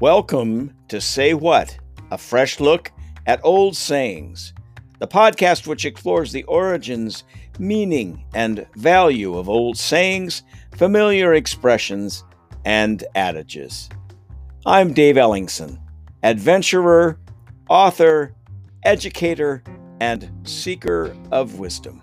Welcome 0.00 0.72
to 0.88 0.98
Say 0.98 1.34
What, 1.34 1.78
a 2.10 2.16
fresh 2.16 2.58
look 2.58 2.90
at 3.26 3.38
old 3.44 3.76
sayings, 3.76 4.54
the 4.98 5.06
podcast 5.06 5.66
which 5.66 5.84
explores 5.84 6.32
the 6.32 6.42
origins, 6.44 7.24
meaning, 7.58 8.24
and 8.32 8.66
value 8.76 9.36
of 9.36 9.50
old 9.50 9.76
sayings, 9.76 10.42
familiar 10.74 11.34
expressions, 11.34 12.24
and 12.64 13.04
adages. 13.14 13.90
I'm 14.64 14.94
Dave 14.94 15.16
Ellingson, 15.16 15.78
adventurer, 16.22 17.20
author, 17.68 18.34
educator, 18.84 19.62
and 20.00 20.30
seeker 20.44 21.14
of 21.30 21.58
wisdom. 21.58 22.02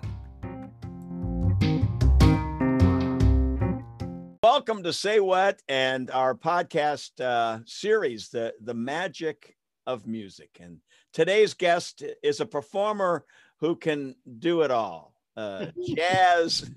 Welcome 4.58 4.82
to 4.82 4.92
Say 4.92 5.20
What 5.20 5.62
and 5.68 6.10
our 6.10 6.34
podcast 6.34 7.20
uh, 7.20 7.60
series, 7.64 8.30
the 8.30 8.52
the 8.60 8.74
magic 8.74 9.54
of 9.86 10.08
music. 10.08 10.50
And 10.58 10.78
today's 11.12 11.54
guest 11.54 12.02
is 12.24 12.40
a 12.40 12.44
performer 12.44 13.24
who 13.60 13.76
can 13.76 14.16
do 14.40 14.62
it 14.62 14.72
all: 14.72 15.14
uh, 15.36 15.66
jazz, 15.96 16.68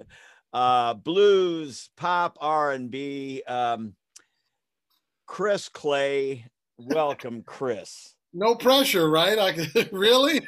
uh, 0.53 0.93
blues, 0.93 1.89
pop, 1.97 2.37
R 2.39 2.71
and 2.71 2.91
B. 2.91 3.41
Um, 3.47 3.95
Chris 5.25 5.67
Clay, 5.67 6.45
welcome, 6.77 7.41
Chris. 7.41 8.13
No 8.31 8.53
pressure, 8.53 9.09
right? 9.09 9.39
I 9.39 9.53
can 9.53 9.67
really. 9.91 10.39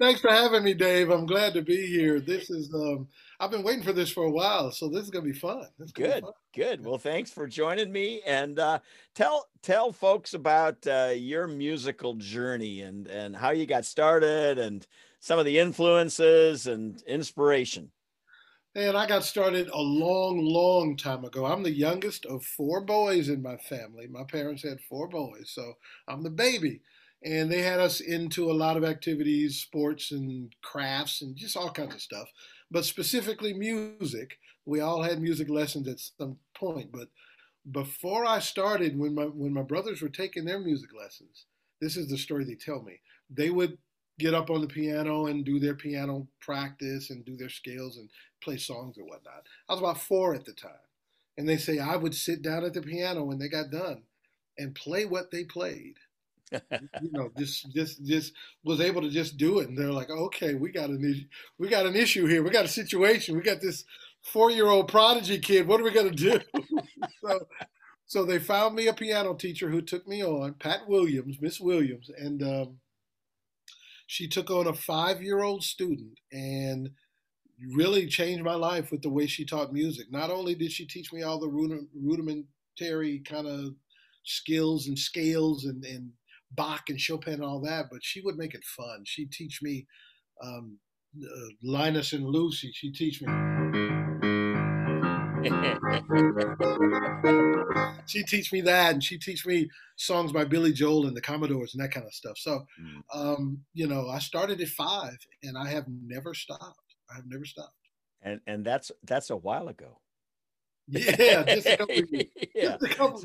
Thanks 0.00 0.20
for 0.20 0.30
having 0.30 0.64
me, 0.64 0.74
Dave. 0.74 1.10
I'm 1.10 1.26
glad 1.26 1.54
to 1.54 1.62
be 1.62 1.86
here. 1.86 2.18
This 2.18 2.50
is 2.50 2.74
um, 2.74 3.06
I've 3.40 3.52
been 3.52 3.62
waiting 3.62 3.84
for 3.84 3.92
this 3.92 4.10
for 4.10 4.24
a 4.24 4.30
while, 4.30 4.72
so 4.72 4.88
this 4.88 5.04
is 5.04 5.10
gonna 5.10 5.24
be 5.24 5.32
fun. 5.32 5.68
Good, 5.78 5.94
be 5.94 6.20
fun. 6.20 6.32
good. 6.54 6.84
Well, 6.84 6.98
thanks 6.98 7.30
for 7.30 7.46
joining 7.46 7.92
me, 7.92 8.20
and 8.26 8.58
uh, 8.58 8.80
tell 9.14 9.48
tell 9.62 9.92
folks 9.92 10.34
about 10.34 10.84
uh, 10.86 11.12
your 11.14 11.46
musical 11.46 12.14
journey 12.14 12.80
and 12.80 13.06
and 13.06 13.36
how 13.36 13.50
you 13.50 13.64
got 13.64 13.84
started, 13.84 14.58
and 14.58 14.84
some 15.20 15.38
of 15.38 15.44
the 15.44 15.58
influences 15.58 16.66
and 16.66 17.00
inspiration. 17.06 17.92
And 18.74 18.96
I 18.96 19.06
got 19.06 19.24
started 19.24 19.68
a 19.68 19.80
long, 19.80 20.40
long 20.44 20.96
time 20.96 21.24
ago. 21.24 21.46
I'm 21.46 21.62
the 21.62 21.70
youngest 21.70 22.26
of 22.26 22.44
four 22.44 22.84
boys 22.84 23.28
in 23.28 23.42
my 23.42 23.56
family. 23.56 24.06
My 24.08 24.24
parents 24.24 24.62
had 24.62 24.80
four 24.80 25.08
boys, 25.08 25.50
so 25.50 25.74
I'm 26.06 26.22
the 26.22 26.30
baby. 26.30 26.82
And 27.24 27.50
they 27.50 27.62
had 27.62 27.80
us 27.80 27.98
into 27.98 28.48
a 28.48 28.52
lot 28.52 28.76
of 28.76 28.84
activities, 28.84 29.58
sports 29.58 30.12
and 30.12 30.54
crafts, 30.62 31.22
and 31.22 31.34
just 31.34 31.56
all 31.56 31.70
kinds 31.70 31.96
of 31.96 32.00
stuff 32.00 32.28
but 32.70 32.84
specifically 32.84 33.52
music. 33.52 34.38
We 34.64 34.80
all 34.80 35.02
had 35.02 35.20
music 35.20 35.48
lessons 35.48 35.88
at 35.88 36.00
some 36.00 36.38
point, 36.54 36.92
but 36.92 37.08
before 37.70 38.26
I 38.26 38.38
started, 38.38 38.98
when 38.98 39.14
my 39.14 39.24
when 39.24 39.52
my 39.52 39.62
brothers 39.62 40.02
were 40.02 40.08
taking 40.08 40.44
their 40.44 40.60
music 40.60 40.90
lessons, 40.98 41.46
this 41.80 41.96
is 41.96 42.08
the 42.08 42.18
story 42.18 42.44
they 42.44 42.54
tell 42.54 42.82
me. 42.82 43.00
They 43.30 43.50
would 43.50 43.78
get 44.18 44.34
up 44.34 44.50
on 44.50 44.60
the 44.60 44.66
piano 44.66 45.26
and 45.26 45.44
do 45.44 45.58
their 45.58 45.74
piano 45.74 46.26
practice 46.40 47.10
and 47.10 47.24
do 47.24 47.36
their 47.36 47.48
scales 47.48 47.96
and 47.96 48.10
play 48.42 48.56
songs 48.56 48.98
or 48.98 49.04
whatnot. 49.04 49.46
I 49.68 49.72
was 49.72 49.80
about 49.80 50.00
four 50.00 50.34
at 50.34 50.44
the 50.44 50.52
time. 50.52 50.72
And 51.36 51.48
they 51.48 51.56
say 51.56 51.78
I 51.78 51.96
would 51.96 52.16
sit 52.16 52.42
down 52.42 52.64
at 52.64 52.74
the 52.74 52.82
piano 52.82 53.22
when 53.22 53.38
they 53.38 53.48
got 53.48 53.70
done 53.70 54.02
and 54.58 54.74
play 54.74 55.04
what 55.04 55.30
they 55.30 55.44
played 55.44 55.98
you 56.52 57.10
know, 57.12 57.30
just 57.38 57.70
just 57.72 58.04
just 58.04 58.32
was 58.64 58.80
able 58.80 59.02
to 59.02 59.10
just 59.10 59.36
do 59.36 59.58
it, 59.58 59.68
and 59.68 59.76
they're 59.76 59.92
like, 59.92 60.10
okay, 60.10 60.54
we 60.54 60.70
got 60.70 60.90
an 60.90 61.28
we 61.58 61.68
got 61.68 61.86
an 61.86 61.96
issue 61.96 62.26
here, 62.26 62.42
we 62.42 62.50
got 62.50 62.64
a 62.64 62.68
situation, 62.68 63.36
we 63.36 63.42
got 63.42 63.60
this 63.60 63.84
four-year-old 64.22 64.88
prodigy 64.88 65.38
kid. 65.38 65.66
What 65.66 65.80
are 65.80 65.84
we 65.84 65.92
gonna 65.92 66.10
do? 66.10 66.40
so, 67.24 67.46
so 68.06 68.24
they 68.24 68.38
found 68.38 68.74
me 68.74 68.86
a 68.86 68.94
piano 68.94 69.34
teacher 69.34 69.70
who 69.70 69.82
took 69.82 70.06
me 70.06 70.24
on, 70.24 70.54
Pat 70.54 70.88
Williams, 70.88 71.38
Miss 71.40 71.60
Williams, 71.60 72.10
and 72.16 72.42
um, 72.42 72.78
she 74.06 74.28
took 74.28 74.50
on 74.50 74.66
a 74.66 74.74
five-year-old 74.74 75.62
student 75.62 76.18
and 76.32 76.90
really 77.74 78.06
changed 78.06 78.44
my 78.44 78.54
life 78.54 78.90
with 78.90 79.02
the 79.02 79.10
way 79.10 79.26
she 79.26 79.44
taught 79.44 79.72
music. 79.72 80.06
Not 80.10 80.30
only 80.30 80.54
did 80.54 80.72
she 80.72 80.86
teach 80.86 81.12
me 81.12 81.22
all 81.22 81.38
the 81.38 81.48
rudimentary 81.48 83.18
kind 83.20 83.46
of 83.46 83.74
skills 84.24 84.86
and 84.86 84.98
scales 84.98 85.64
and, 85.64 85.84
and 85.84 86.10
Bach 86.52 86.84
and 86.88 87.00
Chopin 87.00 87.34
and 87.34 87.44
all 87.44 87.60
that, 87.60 87.86
but 87.90 88.00
she 88.02 88.20
would 88.20 88.36
make 88.36 88.54
it 88.54 88.64
fun. 88.64 89.02
She'd 89.04 89.32
teach 89.32 89.60
me 89.62 89.86
um, 90.42 90.78
uh, 91.22 91.48
Linus 91.62 92.12
and 92.12 92.26
Lucy. 92.26 92.70
She'd 92.72 92.94
teach 92.94 93.22
me. 93.22 93.28
she'd 98.06 98.26
teach 98.26 98.52
me 98.52 98.60
that, 98.62 98.94
and 98.94 99.04
she'd 99.04 99.22
teach 99.22 99.46
me 99.46 99.68
songs 99.96 100.32
by 100.32 100.44
Billy 100.44 100.72
Joel 100.72 101.06
and 101.06 101.16
the 101.16 101.20
Commodores 101.20 101.74
and 101.74 101.82
that 101.82 101.92
kind 101.92 102.06
of 102.06 102.12
stuff. 102.12 102.38
So, 102.38 102.64
mm. 102.80 103.02
um, 103.14 103.60
you 103.74 103.86
know, 103.86 104.08
I 104.08 104.18
started 104.18 104.60
at 104.60 104.68
five, 104.68 105.16
and 105.42 105.56
I 105.56 105.68
have 105.68 105.84
never 105.88 106.34
stopped. 106.34 106.94
I 107.10 107.16
have 107.16 107.26
never 107.26 107.44
stopped. 107.44 107.74
And 108.20 108.40
and 108.46 108.64
that's 108.64 108.90
that's 109.04 109.30
a 109.30 109.36
while 109.36 109.68
ago. 109.68 110.00
Yeah, 110.90 111.42
just 111.44 111.66
a 111.66 111.76
couple 111.76 111.94
yeah. 112.54 112.76
Just 112.80 112.82
a 112.82 112.88
couple. 112.88 113.22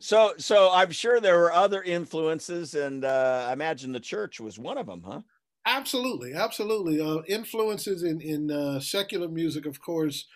So, 0.00 0.34
so 0.38 0.70
I'm 0.72 0.90
sure 0.90 1.20
there 1.20 1.38
were 1.38 1.52
other 1.52 1.82
influences, 1.82 2.74
and 2.74 3.04
uh, 3.04 3.46
I 3.48 3.52
imagine 3.52 3.92
the 3.92 4.00
church 4.00 4.40
was 4.40 4.58
one 4.58 4.78
of 4.78 4.86
them, 4.86 5.02
huh? 5.04 5.20
Absolutely, 5.66 6.34
absolutely. 6.34 7.00
Uh, 7.00 7.22
influences 7.26 8.02
in 8.02 8.20
in 8.20 8.50
uh, 8.50 8.80
secular 8.80 9.28
music, 9.28 9.66
of 9.66 9.80
course. 9.80 10.26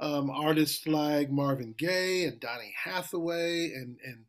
Um, 0.00 0.30
artists 0.30 0.86
like 0.86 1.30
Marvin 1.30 1.74
Gaye 1.78 2.24
and 2.24 2.40
Donny 2.40 2.74
Hathaway, 2.84 3.72
and 3.74 3.98
and 4.04 4.24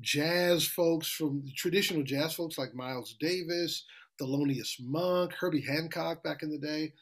jazz 0.00 0.66
folks 0.66 1.08
from 1.08 1.44
traditional 1.56 2.02
jazz 2.02 2.34
folks 2.34 2.58
like 2.58 2.74
Miles 2.74 3.14
Davis, 3.20 3.84
Thelonious 4.20 4.76
Monk, 4.80 5.32
Herbie 5.34 5.60
Hancock 5.62 6.22
back 6.24 6.42
in 6.42 6.50
the 6.50 6.58
day 6.58 6.92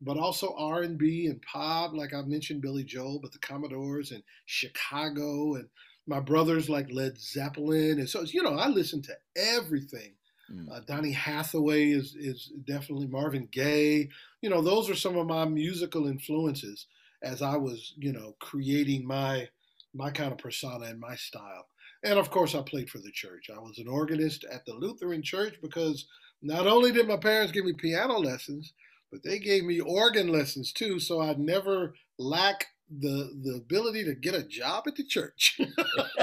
but 0.00 0.16
also 0.16 0.54
R&B 0.56 1.26
and 1.26 1.42
pop, 1.42 1.92
like 1.92 2.14
I 2.14 2.22
mentioned 2.22 2.62
Billy 2.62 2.84
Joel, 2.84 3.18
but 3.20 3.32
the 3.32 3.38
Commodores 3.38 4.10
and 4.10 4.22
Chicago 4.46 5.54
and 5.54 5.68
my 6.06 6.20
brothers 6.20 6.68
like 6.68 6.90
Led 6.90 7.18
Zeppelin. 7.18 7.98
And 7.98 8.08
so, 8.08 8.22
you 8.22 8.42
know, 8.42 8.54
I 8.54 8.68
listen 8.68 9.02
to 9.02 9.14
everything. 9.36 10.12
Mm. 10.50 10.70
Uh, 10.70 10.80
Donny 10.86 11.12
Hathaway 11.12 11.90
is, 11.90 12.16
is 12.18 12.50
definitely 12.66 13.06
Marvin 13.06 13.48
Gaye. 13.52 14.08
You 14.40 14.50
know, 14.50 14.62
those 14.62 14.88
are 14.88 14.94
some 14.94 15.16
of 15.16 15.26
my 15.26 15.44
musical 15.44 16.06
influences 16.06 16.86
as 17.22 17.42
I 17.42 17.56
was, 17.56 17.94
you 17.96 18.12
know, 18.12 18.34
creating 18.40 19.06
my 19.06 19.48
my 19.92 20.10
kind 20.10 20.30
of 20.30 20.38
persona 20.38 20.86
and 20.86 21.00
my 21.00 21.16
style. 21.16 21.66
And 22.04 22.18
of 22.18 22.30
course, 22.30 22.54
I 22.54 22.62
played 22.62 22.88
for 22.88 22.98
the 22.98 23.10
church. 23.10 23.50
I 23.54 23.58
was 23.58 23.78
an 23.78 23.88
organist 23.88 24.44
at 24.44 24.64
the 24.64 24.72
Lutheran 24.72 25.22
church 25.22 25.56
because 25.60 26.06
not 26.42 26.66
only 26.66 26.92
did 26.92 27.08
my 27.08 27.16
parents 27.16 27.52
give 27.52 27.64
me 27.64 27.72
piano 27.72 28.18
lessons, 28.18 28.72
but 29.10 29.22
they 29.22 29.38
gave 29.38 29.64
me 29.64 29.80
organ 29.80 30.28
lessons 30.28 30.72
too, 30.72 31.00
so 31.00 31.20
I'd 31.20 31.38
never 31.38 31.94
lack 32.18 32.66
the 32.90 33.30
the 33.42 33.56
ability 33.56 34.04
to 34.04 34.14
get 34.14 34.34
a 34.34 34.42
job 34.42 34.84
at 34.86 34.96
the 34.96 35.04
church. 35.04 35.60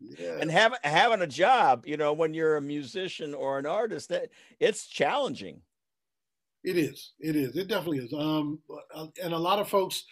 yeah. 0.00 0.38
And 0.40 0.50
having 0.50 0.78
having 0.82 1.22
a 1.22 1.26
job, 1.26 1.84
you 1.86 1.96
know, 1.96 2.12
when 2.12 2.34
you're 2.34 2.56
a 2.56 2.62
musician 2.62 3.34
or 3.34 3.58
an 3.58 3.66
artist, 3.66 4.08
that 4.10 4.30
it's 4.60 4.86
challenging. 4.86 5.62
It 6.62 6.78
is. 6.78 7.12
It 7.20 7.36
is. 7.36 7.56
It 7.56 7.68
definitely 7.68 7.98
is. 7.98 8.12
Um, 8.12 8.60
and 9.22 9.34
a 9.34 9.38
lot 9.38 9.58
of 9.58 9.68
folks 9.68 10.04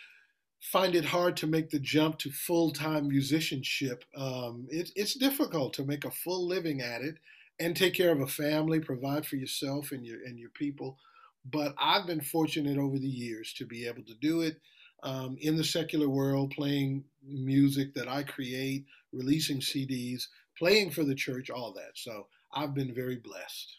find 0.61 0.95
it 0.95 1.05
hard 1.05 1.37
to 1.39 1.47
make 1.47 1.71
the 1.71 1.79
jump 1.79 2.19
to 2.19 2.31
full 2.31 2.73
time 2.73 3.09
musicianship. 3.09 4.05
Um, 4.17 4.67
it, 4.71 4.91
it's 4.95 5.15
difficult 5.15 5.73
to 5.75 5.85
make 5.85 6.05
a 6.05 6.11
full 6.11 6.47
living 6.47 6.83
at 6.83 7.01
it 7.01 7.17
and 7.61 7.77
take 7.77 7.95
care 7.95 8.13
of 8.13 8.21
a 8.21 8.27
family, 8.27 8.81
provide 8.81 9.27
for 9.27 9.37
yourself 9.37 9.93
and 9.93 10.05
your 10.05 10.19
and 10.25 10.39
your 10.39 10.51
people. 10.51 10.99
But 11.45 11.75
I've 11.79 12.07
been 12.07 12.21
fortunate 12.21 12.79
over 12.79 12.99
the 12.99 13.09
years 13.09 13.53
to 13.55 13.67
be 13.67 13.87
able 13.87 14.03
to 14.05 14.15
do 14.21 14.43
it 14.43 14.61
um, 15.03 15.37
in 15.41 15.57
the 15.57 15.65
secular 15.65 16.09
world, 16.09 16.53
playing 16.55 17.05
music 17.27 17.95
that 17.95 18.09
I 18.09 18.23
create, 18.23 18.85
releasing 19.13 19.59
CDs, 19.59 20.25
playing 20.59 20.91
for 20.91 21.05
the 21.05 21.15
church, 21.15 21.51
all 21.51 21.73
that. 21.75 21.93
So 21.95 22.27
I've 22.55 22.75
been 22.75 22.95
very 22.95 23.17
blessed. 23.17 23.77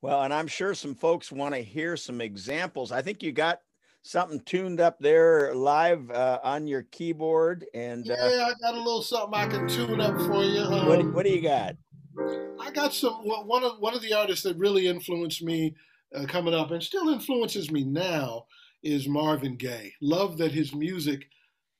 Well, 0.00 0.22
and 0.22 0.34
I'm 0.34 0.48
sure 0.48 0.74
some 0.74 0.96
folks 0.96 1.30
want 1.30 1.54
to 1.54 1.60
hear 1.60 1.96
some 1.96 2.20
examples. 2.20 2.90
I 2.90 3.02
think 3.02 3.22
you 3.22 3.30
got 3.30 3.60
something 4.02 4.40
tuned 4.40 4.80
up 4.80 4.98
there 4.98 5.54
live 5.54 6.10
uh, 6.10 6.40
on 6.42 6.66
your 6.66 6.82
keyboard, 6.82 7.64
and 7.72 8.10
uh, 8.10 8.16
yeah, 8.18 8.46
I 8.46 8.52
got 8.60 8.74
a 8.74 8.78
little 8.78 9.02
something 9.02 9.38
I 9.38 9.46
can 9.46 9.68
tune 9.68 10.00
up 10.00 10.16
for 10.22 10.42
you. 10.42 10.62
Um, 10.62 10.88
what, 10.88 11.14
what 11.14 11.24
do 11.24 11.30
you 11.30 11.40
got? 11.40 11.76
I 12.18 12.70
got 12.72 12.92
some 12.92 13.14
one 13.24 13.64
of 13.64 13.78
one 13.78 13.94
of 13.94 14.02
the 14.02 14.12
artists 14.12 14.44
that 14.44 14.56
really 14.56 14.86
influenced 14.86 15.42
me 15.42 15.74
uh, 16.14 16.26
coming 16.26 16.54
up 16.54 16.70
and 16.70 16.82
still 16.82 17.08
influences 17.08 17.70
me 17.70 17.84
now 17.84 18.46
is 18.82 19.08
Marvin 19.08 19.56
Gaye. 19.56 19.92
Love 20.00 20.38
that 20.38 20.52
his 20.52 20.74
music 20.74 21.28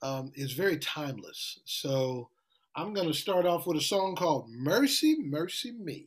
um, 0.03 0.33
is 0.35 0.53
very 0.53 0.79
timeless. 0.79 1.61
So 1.65 2.29
I'm 2.75 2.95
going 2.95 3.09
to 3.09 3.15
start 3.15 3.47
off 3.47 3.67
with 3.67 3.77
a 3.77 3.83
song 3.83 4.17
called 4.17 4.49
"Mercy, 4.51 5.17
Mercy 5.21 5.73
Me." 5.73 6.07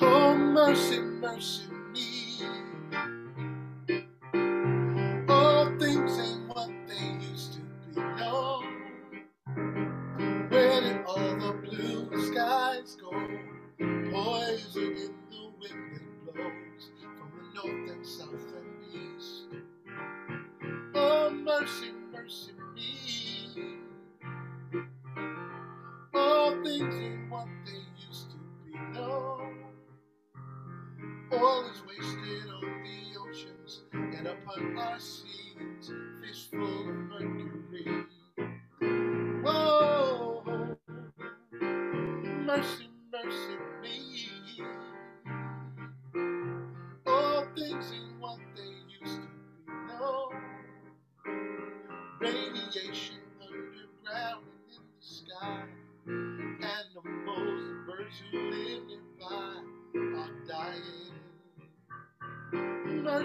Oh, 0.00 0.34
mercy, 0.36 1.00
mercy 1.00 1.68
me. 1.92 2.25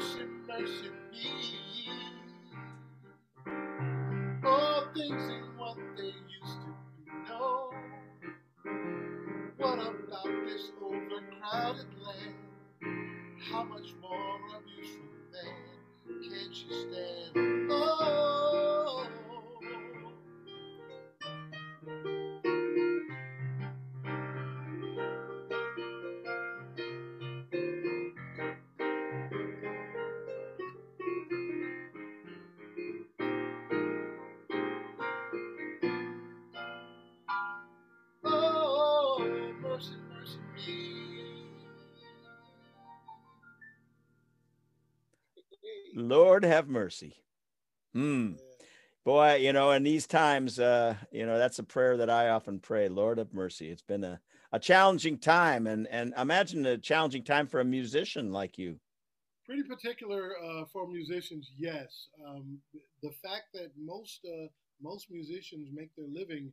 Mercy, 0.02 0.26
mercy 0.48 0.90
me. 1.12 1.30
All 4.44 4.84
things 4.96 5.30
ain't 5.30 5.58
what 5.60 5.78
they 5.96 6.06
used 6.06 6.62
to 6.62 6.74
be. 6.98 7.12
No. 7.30 7.70
What 9.58 9.80
about 9.80 10.26
this 10.48 10.72
overcrowded 10.82 11.86
land? 12.04 12.36
How 13.52 13.64
much 13.64 13.94
more 14.02 14.40
abuse 14.58 14.96
from 14.98 15.32
man 15.32 16.32
can't 16.32 16.56
you 16.56 16.76
stand? 16.90 17.21
Lord 46.42 46.54
have 46.54 46.68
mercy. 46.68 47.14
Hmm. 47.94 48.34
Boy, 49.06 49.36
you 49.36 49.54
know, 49.54 49.72
in 49.72 49.84
these 49.84 50.08
times, 50.08 50.60
uh, 50.60 50.96
you 51.12 51.28
know, 51.28 51.38
that's 51.38 51.60
a 51.60 51.64
prayer 51.64 51.98
that 51.98 52.10
I 52.10 52.30
often 52.30 52.60
pray. 52.60 52.90
Lord 52.90 53.20
have 53.20 53.32
mercy. 53.32 53.70
It's 53.70 53.84
been 53.84 54.04
a, 54.04 54.20
a 54.52 54.60
challenging 54.60 55.20
time, 55.20 55.68
and 55.68 55.88
and 55.88 56.16
imagine 56.18 56.66
a 56.66 56.80
challenging 56.80 57.24
time 57.24 57.46
for 57.46 57.60
a 57.60 57.66
musician 57.66 58.32
like 58.32 58.58
you. 58.58 58.80
Pretty 59.46 59.62
particular 59.62 60.32
uh, 60.44 60.64
for 60.74 60.88
musicians, 60.88 61.52
yes. 61.58 62.08
Um, 62.26 62.58
the 63.04 63.12
fact 63.24 63.54
that 63.54 63.72
most 63.78 64.22
uh, 64.26 64.48
most 64.82 65.12
musicians 65.12 65.70
make 65.72 65.96
their 65.96 66.10
living 66.12 66.52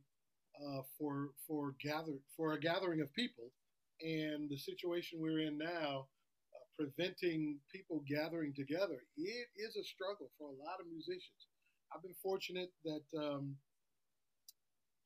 uh, 0.55 0.81
for 0.99 1.29
for 1.47 1.73
gather 1.81 2.19
for 2.37 2.53
a 2.53 2.59
gathering 2.59 3.01
of 3.01 3.11
people, 3.13 3.51
and 4.01 4.49
the 4.51 4.57
situation 4.57 5.19
we're 5.19 5.39
in 5.47 5.57
now, 5.57 6.05
preventing 6.79 7.59
people 7.67 8.01
gathering 8.07 8.53
together, 8.55 9.03
it 9.17 9.47
is 9.57 9.75
a 9.75 9.83
struggle 9.83 10.31
for 10.39 10.47
a 10.47 10.59
lot 10.63 10.79
of 10.79 10.87
musicians. 10.87 11.51
I've 11.93 12.01
been 12.01 12.15
fortunate 12.23 12.71
that 12.85 13.19
um, 13.19 13.55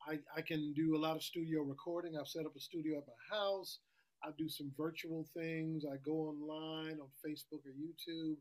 I, 0.07 0.19
I 0.37 0.41
can 0.41 0.73
do 0.73 0.95
a 0.95 1.01
lot 1.01 1.15
of 1.15 1.23
studio 1.23 1.63
recording. 1.63 2.13
I've 2.15 2.27
set 2.27 2.45
up 2.45 2.55
a 2.55 2.59
studio 2.59 2.99
at 2.99 3.07
my 3.07 3.37
house. 3.37 3.79
I 4.23 4.29
do 4.37 4.47
some 4.47 4.71
virtual 4.77 5.25
things. 5.35 5.83
I 5.83 5.97
go 6.05 6.29
online 6.29 6.99
on 7.01 7.09
Facebook 7.25 7.65
or 7.65 7.73
YouTube, 7.73 8.37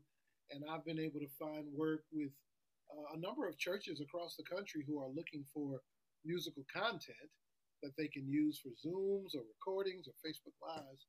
and 0.51 0.63
I've 0.69 0.85
been 0.85 0.99
able 0.99 1.19
to 1.19 1.37
find 1.39 1.65
work 1.73 2.03
with 2.13 2.31
uh, 2.93 3.17
a 3.17 3.19
number 3.19 3.47
of 3.47 3.57
churches 3.57 3.99
across 3.99 4.35
the 4.35 4.43
country 4.43 4.85
who 4.87 5.01
are 5.01 5.09
looking 5.09 5.43
for 5.51 5.81
musical 6.23 6.63
content 6.71 7.31
that 7.81 7.97
they 7.97 8.07
can 8.07 8.29
use 8.29 8.61
for 8.61 8.69
Zooms 8.69 9.35
or 9.35 9.41
recordings 9.43 10.07
or 10.07 10.13
Facebook 10.21 10.55
Lives. 10.61 11.07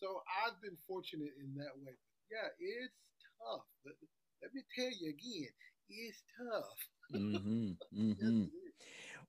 So 0.00 0.22
I've 0.44 0.60
been 0.62 0.76
fortunate 0.88 1.32
in 1.38 1.54
that 1.56 1.76
way. 1.84 1.92
Yeah, 2.32 2.48
it's 2.58 2.94
tough. 3.38 3.66
Let, 3.84 3.94
let 4.42 4.54
me 4.54 4.62
tell 4.74 4.90
you 4.98 5.10
again, 5.10 5.50
it's 5.88 6.22
tough. 6.36 6.76
Mm-hmm, 7.10 7.72
mm-hmm. 7.92 8.42
it. 8.42 8.50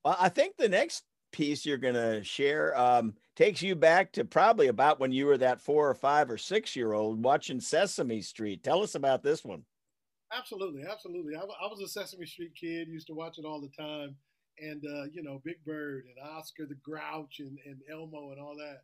Well, 0.05 0.15
I 0.19 0.29
think 0.29 0.55
the 0.55 0.69
next 0.69 1.03
piece 1.31 1.65
you're 1.65 1.77
going 1.77 1.95
to 1.95 2.23
share 2.23 2.77
um, 2.79 3.15
takes 3.35 3.63
you 3.63 3.75
back 3.75 4.11
to 4.11 4.23
probably 4.23 4.67
about 4.67 4.99
when 4.99 5.11
you 5.11 5.25
were 5.25 5.39
that 5.39 5.59
four 5.59 5.89
or 5.89 5.95
five 5.95 6.29
or 6.29 6.37
six 6.37 6.75
year 6.75 6.93
old 6.93 7.23
watching 7.23 7.59
Sesame 7.59 8.21
Street. 8.21 8.63
Tell 8.63 8.83
us 8.83 8.93
about 8.93 9.23
this 9.23 9.43
one. 9.43 9.63
Absolutely, 10.31 10.83
absolutely. 10.87 11.35
I, 11.35 11.39
I 11.39 11.67
was 11.67 11.81
a 11.81 11.87
Sesame 11.87 12.27
Street 12.27 12.53
kid, 12.55 12.87
used 12.87 13.07
to 13.07 13.15
watch 13.15 13.39
it 13.39 13.45
all 13.45 13.59
the 13.59 13.71
time. 13.75 14.15
And, 14.59 14.83
uh, 14.85 15.05
you 15.11 15.23
know, 15.23 15.41
Big 15.43 15.63
Bird 15.65 16.03
and 16.05 16.29
Oscar 16.37 16.67
the 16.67 16.75
Grouch 16.75 17.39
and, 17.39 17.57
and 17.65 17.79
Elmo 17.91 18.31
and 18.31 18.39
all 18.39 18.55
that. 18.57 18.83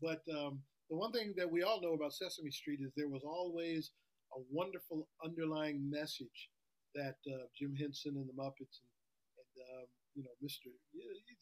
But 0.00 0.22
um, 0.34 0.60
the 0.90 0.96
one 0.96 1.12
thing 1.12 1.34
that 1.36 1.50
we 1.50 1.62
all 1.62 1.80
know 1.80 1.92
about 1.92 2.12
Sesame 2.14 2.50
Street 2.50 2.80
is 2.80 2.92
there 2.96 3.08
was 3.08 3.24
always 3.24 3.92
a 4.36 4.40
wonderful 4.50 5.06
underlying 5.24 5.88
message 5.90 6.50
that 6.94 7.16
uh, 7.28 7.44
Jim 7.56 7.74
Henson 7.74 8.16
and 8.16 8.28
the 8.28 8.32
Muppets 8.32 8.80
and, 8.80 8.92
and 9.36 9.82
um, 9.82 9.86
you 10.14 10.22
know, 10.22 10.34
Mr. 10.42 10.72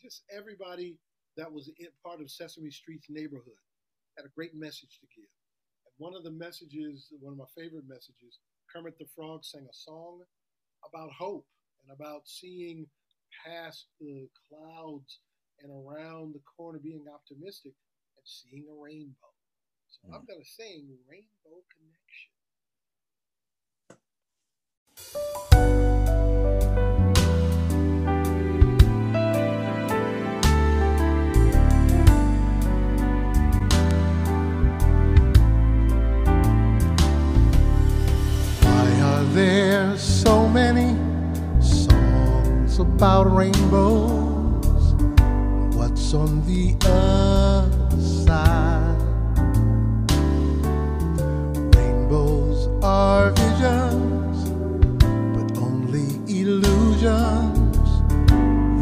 Just 0.02 0.22
everybody 0.34 0.96
that 1.36 1.50
was 1.50 1.70
part 2.04 2.20
of 2.20 2.30
Sesame 2.30 2.70
Street's 2.70 3.06
neighborhood 3.08 3.60
had 4.16 4.26
a 4.26 4.34
great 4.34 4.54
message 4.54 4.98
to 5.00 5.06
give. 5.14 5.30
And 5.86 5.94
one 5.98 6.14
of 6.14 6.24
the 6.24 6.30
messages, 6.30 7.12
one 7.20 7.32
of 7.32 7.38
my 7.38 7.50
favorite 7.56 7.88
messages, 7.88 8.38
Kermit 8.72 8.98
the 8.98 9.06
Frog 9.14 9.44
sang 9.44 9.66
a 9.70 9.74
song 9.74 10.20
about 10.88 11.10
hope 11.12 11.46
and 11.82 11.94
about 11.94 12.22
seeing 12.26 12.86
past 13.44 13.86
the 14.00 14.28
clouds 14.48 15.20
and 15.62 15.70
around 15.70 16.34
the 16.34 16.42
corner, 16.56 16.78
being 16.78 17.04
optimistic 17.12 17.72
and 18.16 18.24
seeing 18.24 18.66
a 18.70 18.82
rainbow. 18.82 19.35
So 19.88 20.00
I'm 20.12 20.22
mm. 20.22 20.26
going 20.26 20.40
to 20.40 20.46
sing 20.46 20.98
Rainbow 21.08 21.62
Connection. 21.72 22.32
Why 38.62 39.00
are 39.02 39.24
there 39.34 39.96
so 39.96 40.48
many 40.48 40.96
songs 41.60 42.78
about 42.78 43.24
rainbows? 43.34 44.94
What's 45.76 46.14
on 46.14 46.44
the 46.46 46.76
other 46.86 48.00
side? 48.00 48.75
Are 52.96 53.30
visions, 53.32 54.48
but 55.36 55.48
only 55.58 56.08
illusions. 56.40 57.86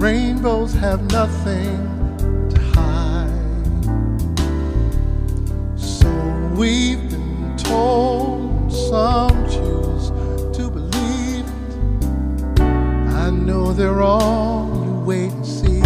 Rainbows 0.01 0.73
have 0.75 1.01
nothing 1.11 1.77
to 2.49 2.61
hide. 2.77 3.85
So 5.77 6.09
we've 6.55 7.11
been 7.11 7.57
told 7.57 8.73
some 8.73 9.37
choose 9.49 10.11
to 10.59 10.71
believe 10.71 11.45
it. 11.49 12.61
I 13.25 13.31
know 13.31 13.73
they're 13.73 14.01
you 14.87 14.95
wait 15.05 15.33
and 15.33 15.45
see. 15.45 15.83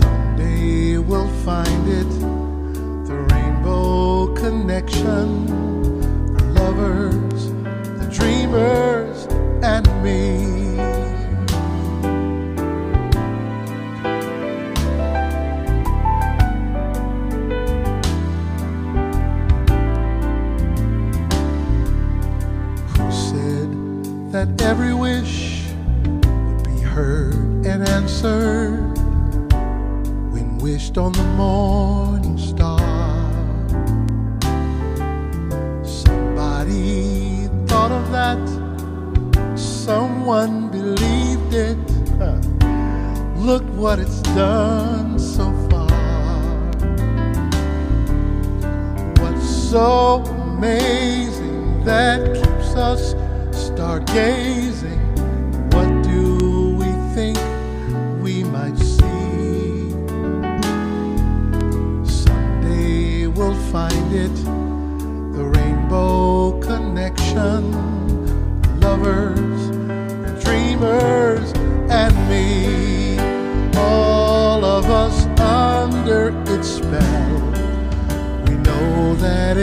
Someday 0.00 0.96
we'll 0.96 1.34
find 1.44 1.88
it, 2.00 2.23
connection. 4.86 5.63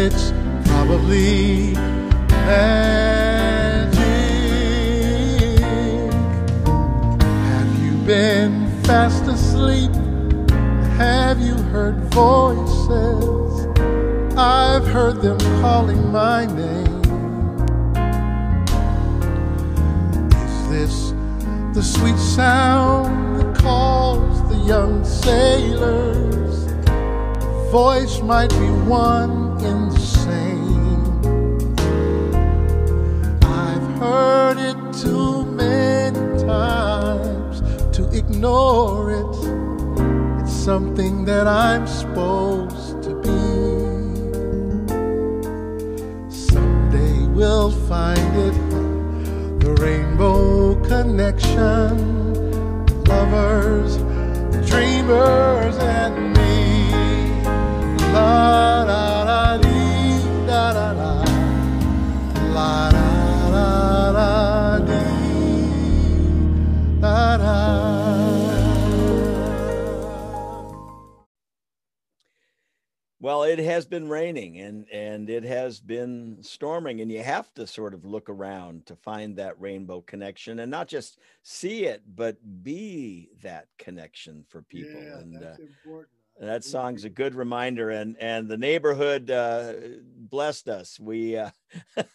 It's 0.02 0.34
probably 0.66 1.74
magic. 1.74 3.94
Have 7.52 7.84
you 7.84 7.92
been 8.08 8.82
fast 8.82 9.26
asleep? 9.26 9.94
Have 10.98 11.40
you 11.40 11.54
heard 11.70 11.98
voices? 12.16 13.68
I've 14.36 14.88
heard 14.88 15.22
them 15.22 15.38
calling 15.62 16.12
my 16.12 16.48
name. 16.48 17.02
Is 20.34 20.70
this 20.70 21.14
the 21.76 21.84
sweet 21.84 22.18
sound 22.18 23.40
that 23.40 23.56
calls 23.56 24.50
the 24.50 24.58
young 24.66 25.06
sailors? 25.06 26.72
Voice 27.72 28.20
might 28.22 28.50
be 28.50 28.70
one 28.90 29.41
in 29.64 29.90
the 29.90 30.00
same. 30.00 31.22
I've 33.44 34.00
heard 34.00 34.58
it 34.58 34.78
too 35.02 35.46
many 35.46 36.20
times 36.44 37.62
to 37.96 38.10
ignore 38.12 39.12
it. 39.12 40.42
It's 40.42 40.54
something 40.54 41.26
that 41.26 41.48
I'm 41.48 41.86
supposed 41.86 43.04
to 43.04 43.14
be. 43.22 43.38
Someday 46.32 47.28
we'll 47.28 47.72
find 47.88 48.36
it, 48.48 48.56
the 49.60 49.74
rainbow 49.80 50.76
connection. 50.84 52.34
Lovers, 53.06 53.98
dreamers, 54.68 55.78
and 55.78 56.34
me. 56.34 56.52
La 58.14 58.86
da 58.86 59.11
Well, 73.22 73.44
it 73.44 73.60
has 73.60 73.86
been 73.86 74.10
raining 74.10 74.60
and 74.60 74.90
and 74.92 75.30
it 75.30 75.44
has 75.44 75.80
been 75.80 76.40
storming, 76.42 77.02
and 77.02 77.12
you 77.12 77.22
have 77.22 77.54
to 77.54 77.68
sort 77.68 77.94
of 77.94 78.04
look 78.04 78.30
around 78.30 78.88
to 78.88 78.96
find 78.96 79.36
that 79.36 79.62
rainbow 79.62 80.02
connection, 80.02 80.58
and 80.58 80.72
not 80.72 80.88
just 80.88 81.20
see 81.44 81.86
it, 81.86 82.02
but 82.16 82.38
be 82.64 83.30
that 83.44 83.68
connection 83.78 84.44
for 84.50 84.64
people. 84.64 85.00
Yeah, 85.00 85.20
and 85.20 85.36
that's 85.36 85.60
uh, 85.60 85.64
important. 85.64 86.10
that 86.40 86.64
song's 86.64 87.04
a 87.04 87.10
good 87.10 87.36
reminder, 87.36 87.92
and 87.92 88.18
and 88.20 88.50
the 88.50 88.58
neighborhood 88.58 89.30
uh, 89.30 89.74
blessed 90.16 90.68
us. 90.68 91.00
We 91.00 91.38
uh, 91.38 91.52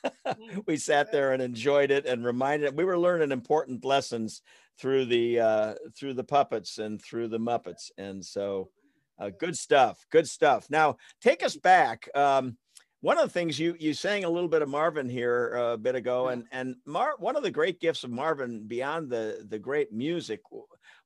we 0.67 0.77
sat 0.77 1.13
there 1.13 1.33
and 1.33 1.41
enjoyed 1.41 1.93
it, 1.93 2.07
and 2.07 2.25
reminded 2.25 2.77
we 2.77 2.85
were 2.85 2.99
learning 2.99 3.31
important 3.31 3.85
lessons 3.85 4.43
through 4.77 5.05
the 5.05 5.39
uh, 5.39 5.75
through 5.97 6.15
the 6.15 6.25
puppets 6.25 6.79
and 6.79 7.01
through 7.01 7.29
the 7.29 7.39
Muppets, 7.39 7.93
and 7.97 8.25
so 8.25 8.71
uh, 9.19 9.31
good 9.39 9.57
stuff, 9.57 10.05
good 10.11 10.29
stuff. 10.29 10.69
Now 10.71 10.97
take 11.21 11.43
us 11.43 11.57
back. 11.57 12.09
Um, 12.15 12.57
one 13.01 13.19
of 13.19 13.25
the 13.25 13.33
things 13.33 13.59
you 13.59 13.77
you 13.79 13.95
sang 13.95 14.25
a 14.25 14.31
little 14.31 14.49
bit 14.49 14.63
of 14.63 14.69
Marvin 14.69 15.09
here 15.09 15.55
uh, 15.57 15.75
a 15.75 15.79
bit 15.79 15.95
ago, 15.95 16.29
and 16.29 16.45
and 16.51 16.77
Mar 16.87 17.15
one 17.19 17.37
of 17.37 17.43
the 17.43 17.51
great 17.51 17.81
gifts 17.81 18.05
of 18.05 18.11
Marvin 18.11 18.67
beyond 18.67 19.11
the 19.11 19.47
the 19.49 19.59
great 19.59 19.93
music 19.93 20.41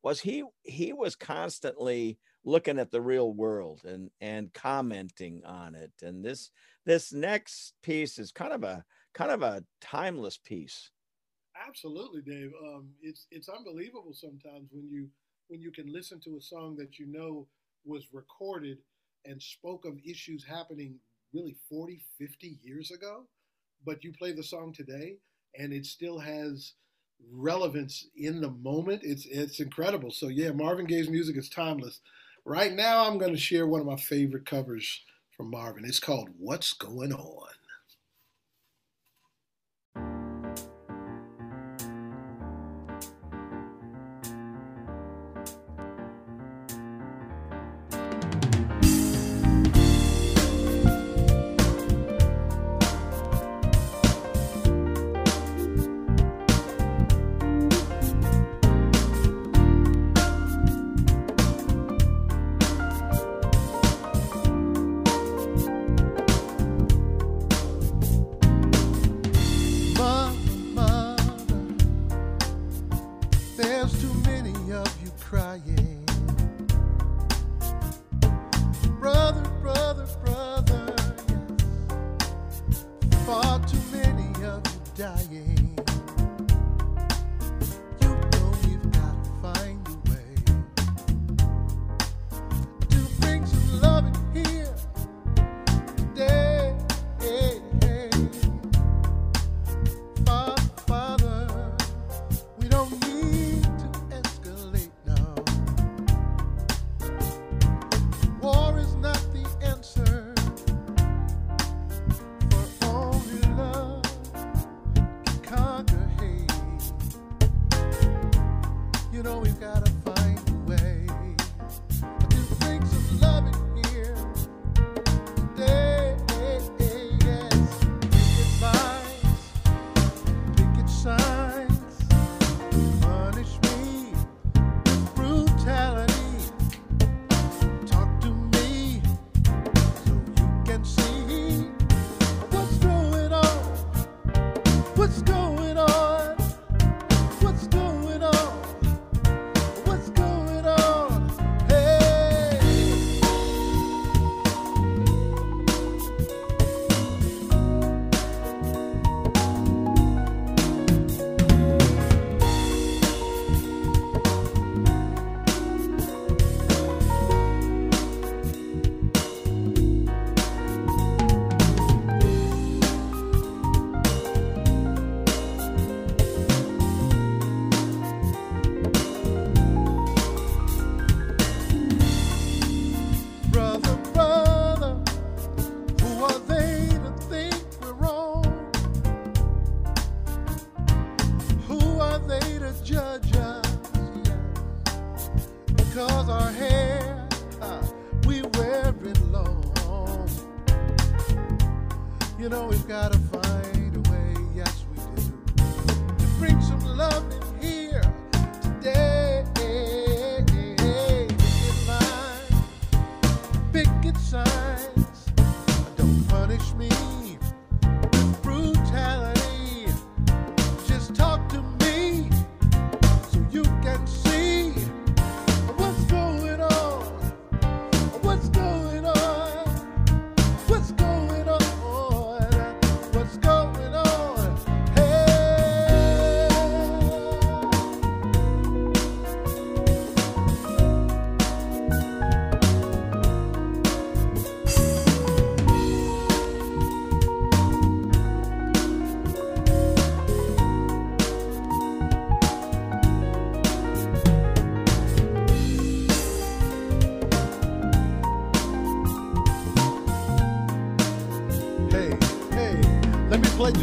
was 0.03 0.21
he 0.21 0.45
he 0.63 0.93
was 0.93 1.15
constantly 1.17 2.19
looking 2.45 2.79
at 2.79 2.91
the 2.91 3.01
real 3.01 3.33
world 3.33 3.83
and 3.85 4.11
and 4.21 4.53
commenting 4.53 5.43
on 5.45 5.75
it. 5.75 5.93
And 6.03 6.25
this 6.25 6.51
this 6.87 7.13
next 7.13 7.75
piece 7.83 8.19
is 8.19 8.33
kind 8.33 8.53
of 8.53 8.65
a 8.65 8.85
kind 9.13 9.31
of 9.31 9.43
a 9.43 9.65
timeless 9.81 10.39
piece. 10.39 10.91
Absolutely, 11.67 12.23
Dave. 12.23 12.53
Um, 12.65 12.89
it's 13.03 13.27
it's 13.31 13.49
unbelievable 13.49 14.15
sometimes 14.15 14.69
when 14.73 14.89
you 14.89 15.09
when 15.49 15.61
you 15.61 15.71
can 15.71 15.93
listen 15.93 16.21
to 16.21 16.37
a 16.37 16.41
song 16.41 16.77
that 16.77 16.99
you 16.99 17.07
know 17.07 17.47
was 17.85 18.07
recorded 18.13 18.79
and 19.25 19.41
spoke 19.43 19.85
of 19.85 19.99
issues 20.05 20.45
happening 20.45 20.99
really 21.33 21.57
40, 21.69 22.01
50 22.19 22.59
years 22.63 22.91
ago, 22.91 23.27
but 23.85 24.03
you 24.05 24.13
play 24.13 24.33
the 24.33 24.43
song 24.43 24.73
today 24.73 25.19
and 25.59 25.73
it 25.73 25.87
still 25.87 26.19
has 26.19 26.75
relevance 27.33 28.07
in 28.17 28.41
the 28.41 28.51
moment. 28.51 29.03
It's 29.05 29.27
it's 29.27 29.61
incredible. 29.61 30.11
So 30.11 30.29
yeah, 30.29 30.53
Marvin 30.53 30.87
Gaye's 30.87 31.11
music 31.11 31.37
is 31.37 31.49
timeless. 31.49 32.01
Right 32.45 32.73
now, 32.73 33.07
I'm 33.07 33.19
going 33.19 33.33
to 33.33 33.39
share 33.39 33.67
one 33.67 33.81
of 33.81 33.87
my 33.87 33.97
favorite 33.97 34.47
covers 34.47 35.03
from 35.37 35.51
Marvin. 35.51 35.85
It's 35.85 36.01
called 36.01 36.31
"What's 36.39 36.73
Going 36.73 37.13
On." 37.13 37.49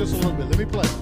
Just 0.08 0.24
a 0.24 0.28
little 0.28 0.38
bit. 0.38 0.50
Let 0.50 0.60
me 0.60 0.66
play. 0.66 0.97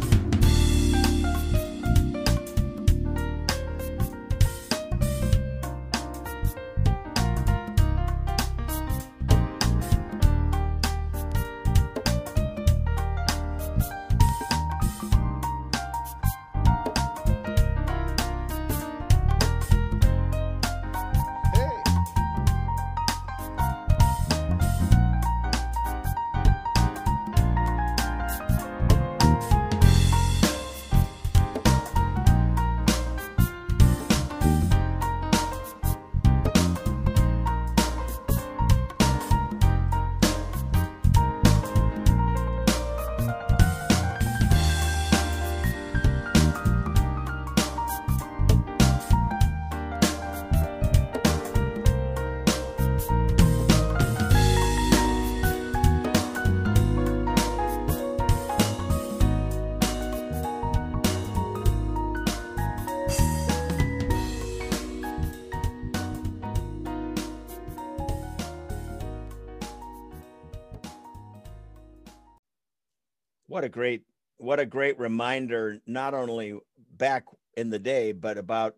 What 73.56 73.64
a 73.64 73.70
great 73.70 74.02
what 74.36 74.60
a 74.60 74.66
great 74.66 75.00
reminder 75.00 75.80
not 75.88 76.14
only 76.14 76.60
back 76.98 77.24
in 77.56 77.70
the 77.70 77.80
day 77.80 78.12
but 78.12 78.38
about 78.38 78.76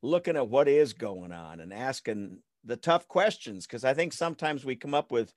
looking 0.00 0.34
at 0.34 0.48
what 0.48 0.66
is 0.66 0.94
going 0.94 1.30
on 1.30 1.60
and 1.60 1.74
asking 1.74 2.38
the 2.64 2.78
tough 2.78 3.06
questions 3.06 3.66
because 3.66 3.84
I 3.84 3.92
think 3.92 4.14
sometimes 4.14 4.64
we 4.64 4.76
come 4.76 4.94
up 4.94 5.12
with 5.12 5.34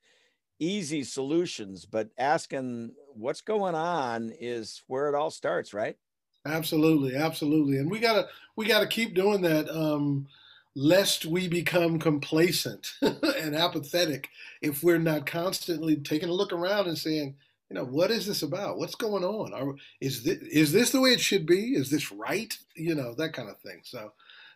easy 0.58 1.04
solutions 1.04 1.84
but 1.84 2.08
asking 2.16 2.94
what's 3.12 3.42
going 3.42 3.74
on 3.74 4.32
is 4.40 4.82
where 4.86 5.10
it 5.10 5.14
all 5.14 5.30
starts, 5.30 5.74
right? 5.74 5.98
Absolutely, 6.46 7.14
absolutely, 7.14 7.76
and 7.76 7.90
we 7.90 7.98
gotta 7.98 8.26
we 8.56 8.64
gotta 8.64 8.86
keep 8.86 9.12
doing 9.12 9.42
that, 9.42 9.68
um, 9.68 10.26
lest 10.74 11.26
we 11.26 11.46
become 11.46 11.98
complacent 11.98 12.94
and 13.02 13.54
apathetic 13.54 14.30
if 14.62 14.82
we're 14.82 14.96
not 14.96 15.26
constantly 15.26 15.96
taking 15.96 16.30
a 16.30 16.32
look 16.32 16.54
around 16.54 16.86
and 16.86 16.96
saying, 16.96 17.34
you 17.70 17.74
know, 17.74 17.84
what 17.84 18.10
is 18.10 18.26
this 18.26 18.42
about? 18.42 18.78
What's 18.78 18.94
going 18.94 19.24
on? 19.24 19.52
Are, 19.52 19.74
is 20.00 20.22
this 20.22 20.38
is 20.38 20.72
this 20.72 20.90
the 20.90 21.00
way 21.00 21.10
it 21.10 21.20
should 21.20 21.46
be? 21.46 21.74
Is 21.74 21.90
this 21.90 22.10
right? 22.10 22.56
You 22.74 22.94
know, 22.94 23.14
that 23.14 23.32
kind 23.34 23.48
of 23.50 23.60
thing. 23.60 23.80
So 23.84 24.12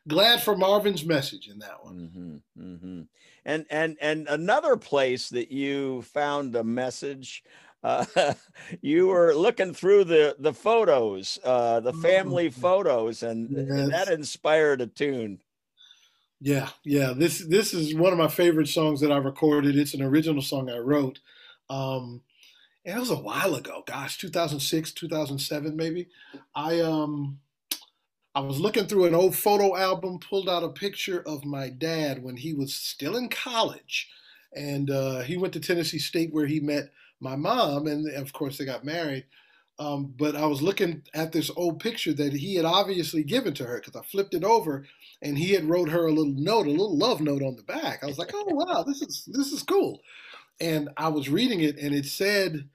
glad 0.08 0.42
for 0.42 0.56
Marvin's 0.56 1.04
message 1.04 1.48
in 1.48 1.58
that 1.58 1.84
one. 1.84 1.98
hmm 1.98 2.36
hmm 2.56 3.02
And 3.44 3.66
and 3.70 3.98
and 4.00 4.28
another 4.28 4.76
place 4.76 5.28
that 5.30 5.50
you 5.50 6.02
found 6.02 6.54
a 6.56 6.64
message. 6.64 7.44
Uh, 7.82 8.06
you 8.80 9.08
were 9.08 9.34
looking 9.34 9.74
through 9.74 10.04
the 10.04 10.36
the 10.38 10.54
photos, 10.54 11.38
uh, 11.44 11.80
the 11.80 11.92
family 11.92 12.48
photos, 12.50 13.22
and 13.22 13.50
Yes. 13.50 13.88
that 13.90 14.08
inspired 14.08 14.80
a 14.80 14.86
tune. 14.86 15.40
Yeah, 16.40 16.70
yeah. 16.84 17.12
This 17.12 17.44
this 17.46 17.72
is 17.72 17.94
one 17.94 18.12
of 18.12 18.18
my 18.18 18.28
favorite 18.28 18.66
songs 18.68 19.00
that 19.00 19.12
I 19.12 19.16
recorded. 19.18 19.76
It's 19.76 19.94
an 19.94 20.02
original 20.02 20.42
song 20.42 20.68
I 20.70 20.78
wrote. 20.78 21.20
Um, 21.70 22.22
and 22.84 22.96
it 22.96 23.00
was 23.00 23.10
a 23.10 23.16
while 23.16 23.54
ago. 23.54 23.82
Gosh, 23.86 24.18
2006, 24.18 24.92
2007 24.92 25.76
maybe. 25.76 26.08
I 26.54 26.80
um 26.80 27.38
I 28.34 28.40
was 28.40 28.58
looking 28.58 28.86
through 28.86 29.04
an 29.04 29.14
old 29.14 29.36
photo 29.36 29.76
album, 29.76 30.18
pulled 30.18 30.48
out 30.48 30.64
a 30.64 30.70
picture 30.70 31.22
of 31.26 31.44
my 31.44 31.68
dad 31.68 32.22
when 32.22 32.36
he 32.36 32.54
was 32.54 32.74
still 32.74 33.16
in 33.16 33.28
college. 33.28 34.08
And 34.54 34.90
uh, 34.90 35.20
he 35.20 35.36
went 35.36 35.52
to 35.54 35.60
Tennessee 35.60 35.98
State 35.98 36.32
where 36.32 36.46
he 36.46 36.58
met 36.58 36.90
my 37.20 37.36
mom, 37.36 37.86
and 37.86 38.08
of 38.16 38.32
course 38.32 38.56
they 38.56 38.64
got 38.64 38.84
married. 38.84 39.26
Um, 39.78 40.14
but 40.16 40.34
I 40.36 40.46
was 40.46 40.62
looking 40.62 41.02
at 41.14 41.32
this 41.32 41.50
old 41.56 41.80
picture 41.80 42.12
that 42.14 42.32
he 42.32 42.54
had 42.54 42.64
obviously 42.64 43.22
given 43.22 43.54
to 43.54 43.64
her 43.64 43.80
because 43.80 43.96
I 44.00 44.04
flipped 44.04 44.34
it 44.34 44.44
over, 44.44 44.86
and 45.20 45.36
he 45.36 45.52
had 45.52 45.64
wrote 45.64 45.88
her 45.88 46.06
a 46.06 46.12
little 46.12 46.32
note, 46.34 46.66
a 46.66 46.70
little 46.70 46.96
love 46.96 47.20
note 47.20 47.42
on 47.42 47.56
the 47.56 47.62
back. 47.62 48.02
I 48.02 48.06
was 48.06 48.18
like, 48.18 48.30
"Oh 48.34 48.44
wow, 48.48 48.82
this 48.82 49.00
is 49.02 49.24
this 49.26 49.52
is 49.52 49.62
cool." 49.62 50.00
And 50.62 50.90
I 50.96 51.08
was 51.08 51.28
reading 51.28 51.60
it, 51.60 51.76
and 51.76 51.94
it 51.94 52.06
said 52.06 52.68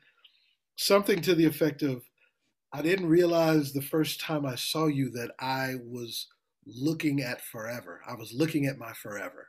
something 0.75 1.21
to 1.21 1.33
the 1.33 1.45
effect 1.45 1.81
of, 1.81 2.03
"I 2.73 2.81
didn't 2.81 3.07
realize 3.07 3.71
the 3.71 3.81
first 3.81 4.19
time 4.19 4.45
I 4.45 4.55
saw 4.55 4.87
you 4.87 5.09
that 5.11 5.31
I 5.39 5.75
was 5.83 6.27
looking 6.65 7.21
at 7.21 7.41
forever. 7.41 8.01
I 8.05 8.15
was 8.15 8.33
looking 8.33 8.65
at 8.65 8.77
my 8.77 8.93
forever." 8.93 9.47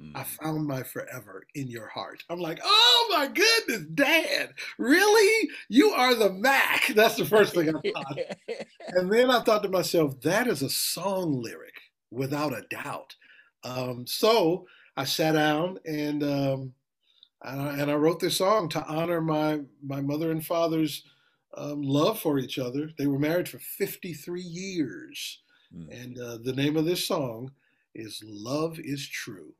Mm. 0.00 0.16
I 0.16 0.24
found 0.24 0.66
my 0.66 0.82
forever 0.82 1.46
in 1.54 1.68
your 1.68 1.86
heart. 1.86 2.24
I'm 2.28 2.40
like, 2.40 2.58
oh 2.64 3.08
my 3.12 3.28
goodness, 3.28 3.86
Dad, 3.94 4.52
really? 4.76 5.48
You 5.68 5.90
are 5.90 6.14
the 6.16 6.32
Mac. 6.32 6.88
That's 6.94 7.14
the 7.16 7.24
first 7.24 7.54
thing 7.54 7.68
I 7.68 7.72
thought. 7.92 8.18
and 8.88 9.12
then 9.12 9.30
I 9.30 9.40
thought 9.40 9.62
to 9.62 9.68
myself, 9.68 10.20
that 10.22 10.48
is 10.48 10.62
a 10.62 10.70
song 10.70 11.40
lyric 11.40 11.74
without 12.10 12.52
a 12.52 12.64
doubt. 12.70 13.14
Um, 13.62 14.04
so 14.06 14.66
I 14.96 15.04
sat 15.04 15.32
down 15.32 15.78
and 15.86 16.22
um, 16.24 16.72
and, 17.44 17.60
I, 17.60 17.78
and 17.78 17.90
I 17.90 17.94
wrote 17.94 18.20
this 18.20 18.36
song 18.36 18.68
to 18.70 18.84
honor 18.86 19.20
my 19.20 19.60
my 19.82 20.00
mother 20.00 20.30
and 20.30 20.44
father's 20.44 21.04
um, 21.56 21.82
love 21.82 22.18
for 22.18 22.38
each 22.38 22.58
other. 22.58 22.90
They 22.98 23.06
were 23.06 23.18
married 23.18 23.48
for 23.48 23.58
53 23.58 24.40
years, 24.42 25.40
Mm. 25.74 26.02
and 26.02 26.18
uh, 26.20 26.38
the 26.44 26.52
name 26.52 26.76
of 26.76 26.84
this 26.84 27.04
song 27.04 27.50
is 27.94 28.22
"Love 28.24 28.78
Is 28.78 29.08
True." 29.08 29.54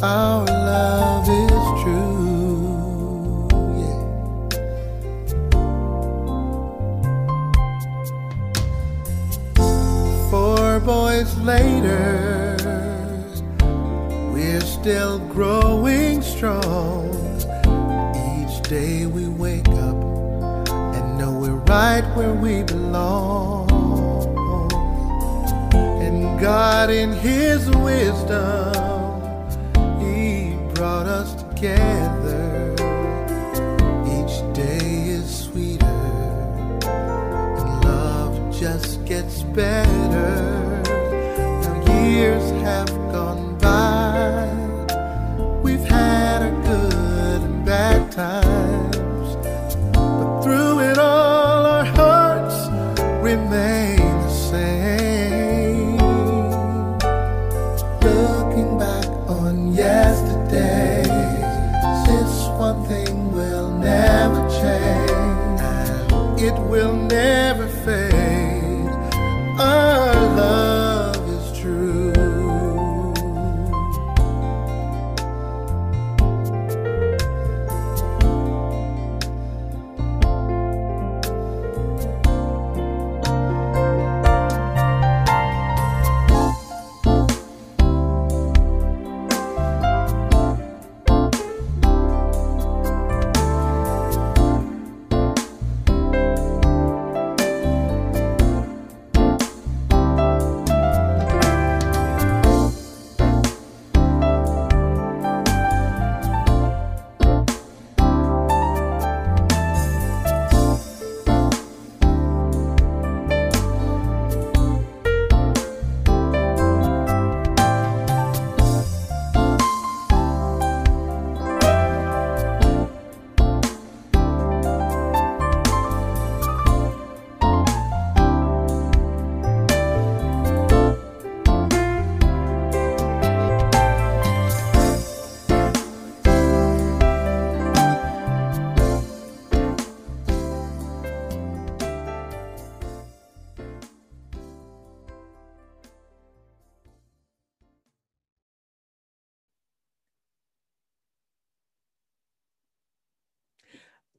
Our 0.00 0.46
love 0.46 1.28
is 1.28 1.82
true. 1.82 3.48
Yeah. 3.80 4.02
Four 10.30 10.78
boys 10.78 11.36
later, 11.38 12.56
we're 14.32 14.60
still 14.60 15.18
growing 15.18 16.22
strong. 16.22 17.10
Each 18.38 18.62
day 18.68 19.06
we 19.06 19.26
wake 19.26 19.68
up 19.68 19.96
and 20.70 21.18
know 21.18 21.32
we're 21.32 21.56
right 21.66 22.04
where 22.14 22.34
we 22.34 22.62
belong. 22.62 23.68
And 25.74 26.38
God, 26.40 26.88
in 26.88 27.14
His 27.14 27.68
wisdom, 27.70 28.87
together. 31.60 32.72
Each 34.06 34.54
day 34.54 35.08
is 35.10 35.44
sweeter 35.46 35.86
and 36.86 37.84
love 37.84 38.56
just 38.56 39.04
gets 39.04 39.42
better. 39.42 40.57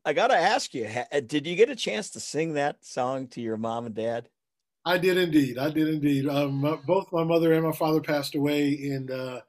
I 0.06 0.14
got 0.14 0.28
to 0.28 0.38
ask 0.38 0.74
you, 0.74 0.90
did 1.28 1.46
you 1.46 1.56
get 1.56 1.70
a 1.70 1.76
chance 1.76 2.10
to 2.12 2.20
sing 2.20 2.54
that 2.54 2.86
song 2.86 3.28
to 3.30 3.42
your 3.42 3.58
mom 3.58 3.86
and 3.86 3.96
dad? 3.96 4.30
I 4.86 4.98
did 4.98 5.18
indeed. 5.18 5.58
I 5.58 5.70
did 5.70 5.90
indeed. 5.90 6.28
Um, 6.28 6.62
both 6.88 7.12
my 7.12 7.24
mother 7.24 7.54
and 7.54 7.66
my 7.66 7.74
father 7.74 8.02
passed 8.02 8.36
away 8.36 8.70
in 8.70 9.12
uh, 9.12 9.42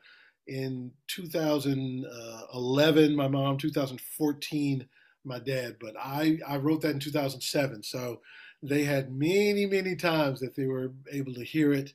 in 0.46 0.92
2011. 1.08 3.16
My 3.16 3.28
mom, 3.28 3.58
2014. 3.58 4.88
My 5.22 5.38
dad, 5.38 5.76
but 5.78 5.94
I 5.98 6.38
I 6.48 6.56
wrote 6.56 6.80
that 6.80 6.92
in 6.92 6.98
2007. 6.98 7.82
So 7.82 8.22
they 8.62 8.84
had 8.84 9.12
many 9.12 9.66
many 9.66 9.94
times 9.94 10.40
that 10.40 10.56
they 10.56 10.66
were 10.66 10.94
able 11.12 11.34
to 11.34 11.44
hear 11.44 11.74
it 11.74 11.92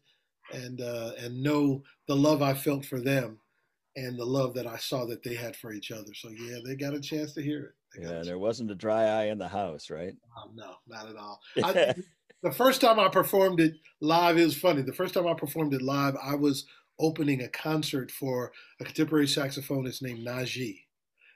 and 0.54 0.80
uh, 0.80 1.13
and 1.18 1.41
know 1.41 1.82
the 2.08 2.15
love 2.15 2.44
I 2.44 2.54
felt 2.54 2.86
for 2.86 3.02
them 3.02 3.39
and 3.96 4.18
the 4.18 4.26
love 4.26 4.54
that 4.56 4.68
I 4.68 4.78
saw 4.78 5.06
that 5.06 5.24
they 5.24 5.34
had 5.34 5.56
for 5.56 5.74
each 5.74 5.91
other. 5.91 6.13
So 6.13 6.30
yeah, 6.30 6.58
they 6.63 6.76
got 6.76 6.94
a 6.94 7.00
chance 7.00 7.34
to 7.34 7.41
hear 7.41 7.63
it. 7.63 7.72
Yeah, 8.00 8.22
there 8.24 8.40
wasn't 8.40 8.72
a 8.72 8.76
dry 8.76 9.06
eye 9.06 9.26
in 9.26 9.38
the 9.38 9.48
house, 9.48 9.90
right? 9.90 10.14
Um, 10.38 10.52
no, 10.56 10.76
not 10.88 11.10
at 11.10 11.16
all. 11.16 11.40
I, 11.64 11.96
the 12.44 12.52
first 12.52 12.82
time 12.82 13.00
I 13.00 13.08
performed 13.08 13.60
it 13.60 13.74
live 14.02 14.38
is 14.38 14.58
funny. 14.58 14.82
The 14.82 14.94
first 14.94 15.14
time 15.14 15.28
I 15.28 15.34
performed 15.34 15.74
it 15.74 15.82
live, 15.82 16.16
I 16.22 16.36
was 16.36 16.66
opening 17.00 17.42
a 17.42 17.48
concert 17.50 18.12
for 18.12 18.52
a 18.80 18.86
contemporary 18.86 19.28
saxophonist 19.28 20.02
named 20.02 20.26
Najee, 20.26 20.82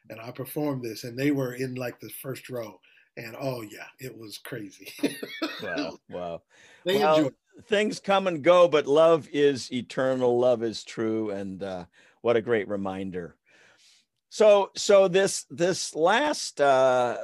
and 0.10 0.20
I 0.20 0.32
performed 0.32 0.84
this, 0.84 1.04
and 1.04 1.18
they 1.18 1.32
were 1.32 1.54
in 1.54 1.76
like 1.76 2.00
the 2.00 2.10
first 2.22 2.50
row, 2.50 2.80
and 3.18 3.36
oh 3.40 3.62
yeah, 3.62 3.88
it 4.00 4.18
was 4.18 4.38
crazy. 4.38 4.94
wow, 5.64 5.98
wow. 6.10 6.42
they 6.86 6.98
well, 6.98 7.18
enjoyed. 7.18 7.34
things 7.68 8.00
come 8.00 8.28
and 8.28 8.44
go, 8.44 8.68
but 8.68 8.88
love 8.88 9.28
is 9.32 9.72
eternal. 9.72 10.40
Love 10.40 10.64
is 10.64 10.84
true, 10.84 11.32
and 11.32 11.64
uh, 11.64 11.86
what 12.22 12.38
a 12.38 12.42
great 12.42 12.68
reminder. 12.68 13.36
So, 14.30 14.72
so 14.76 15.08
this 15.08 15.46
this 15.50 15.96
last 15.96 16.62
uh, 16.62 17.18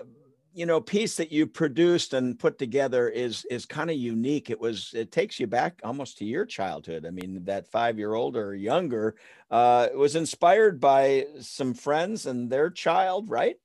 you 0.53 0.65
know 0.65 0.81
piece 0.81 1.17
that 1.17 1.31
you 1.31 1.45
produced 1.45 2.13
and 2.13 2.39
put 2.39 2.57
together 2.57 3.09
is 3.09 3.45
is 3.45 3.65
kind 3.65 3.91
of 3.91 3.97
unique. 3.97 4.49
It 4.49 4.59
was 4.59 4.91
it 4.95 5.11
takes 5.11 5.39
you 5.39 5.47
back 5.47 5.81
almost 5.83 6.17
to 6.19 6.25
your 6.25 6.45
childhood. 6.45 7.05
I 7.05 7.11
mean, 7.11 7.43
that 7.45 7.67
five 7.67 7.99
year 7.99 8.15
old 8.15 8.35
or 8.35 8.55
younger 8.55 9.15
uh, 9.51 9.89
was 9.95 10.15
inspired 10.15 10.79
by 10.79 11.25
some 11.41 11.73
friends 11.73 12.25
and 12.25 12.49
their 12.49 12.71
child, 12.71 13.29
right? 13.29 13.57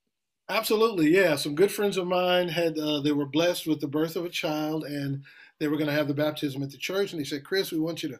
Absolutely, 0.49 1.09
yeah. 1.09 1.35
Some 1.35 1.55
good 1.55 1.71
friends 1.71 1.97
of 1.97 2.07
mine 2.07 2.49
had 2.49 2.77
uh, 2.77 2.99
they 2.99 3.13
were 3.13 3.25
blessed 3.25 3.67
with 3.67 3.79
the 3.79 3.87
birth 3.87 4.15
of 4.15 4.25
a 4.25 4.29
child, 4.29 4.83
and 4.83 5.23
they 5.59 5.67
were 5.67 5.77
going 5.77 5.89
to 5.89 5.93
have 5.93 6.09
the 6.09 6.13
baptism 6.13 6.61
at 6.61 6.71
the 6.71 6.77
church. 6.77 7.11
And 7.11 7.19
they 7.19 7.25
said, 7.25 7.45
"Chris, 7.45 7.71
we 7.71 7.79
want 7.79 8.03
you 8.03 8.09
to 8.09 8.19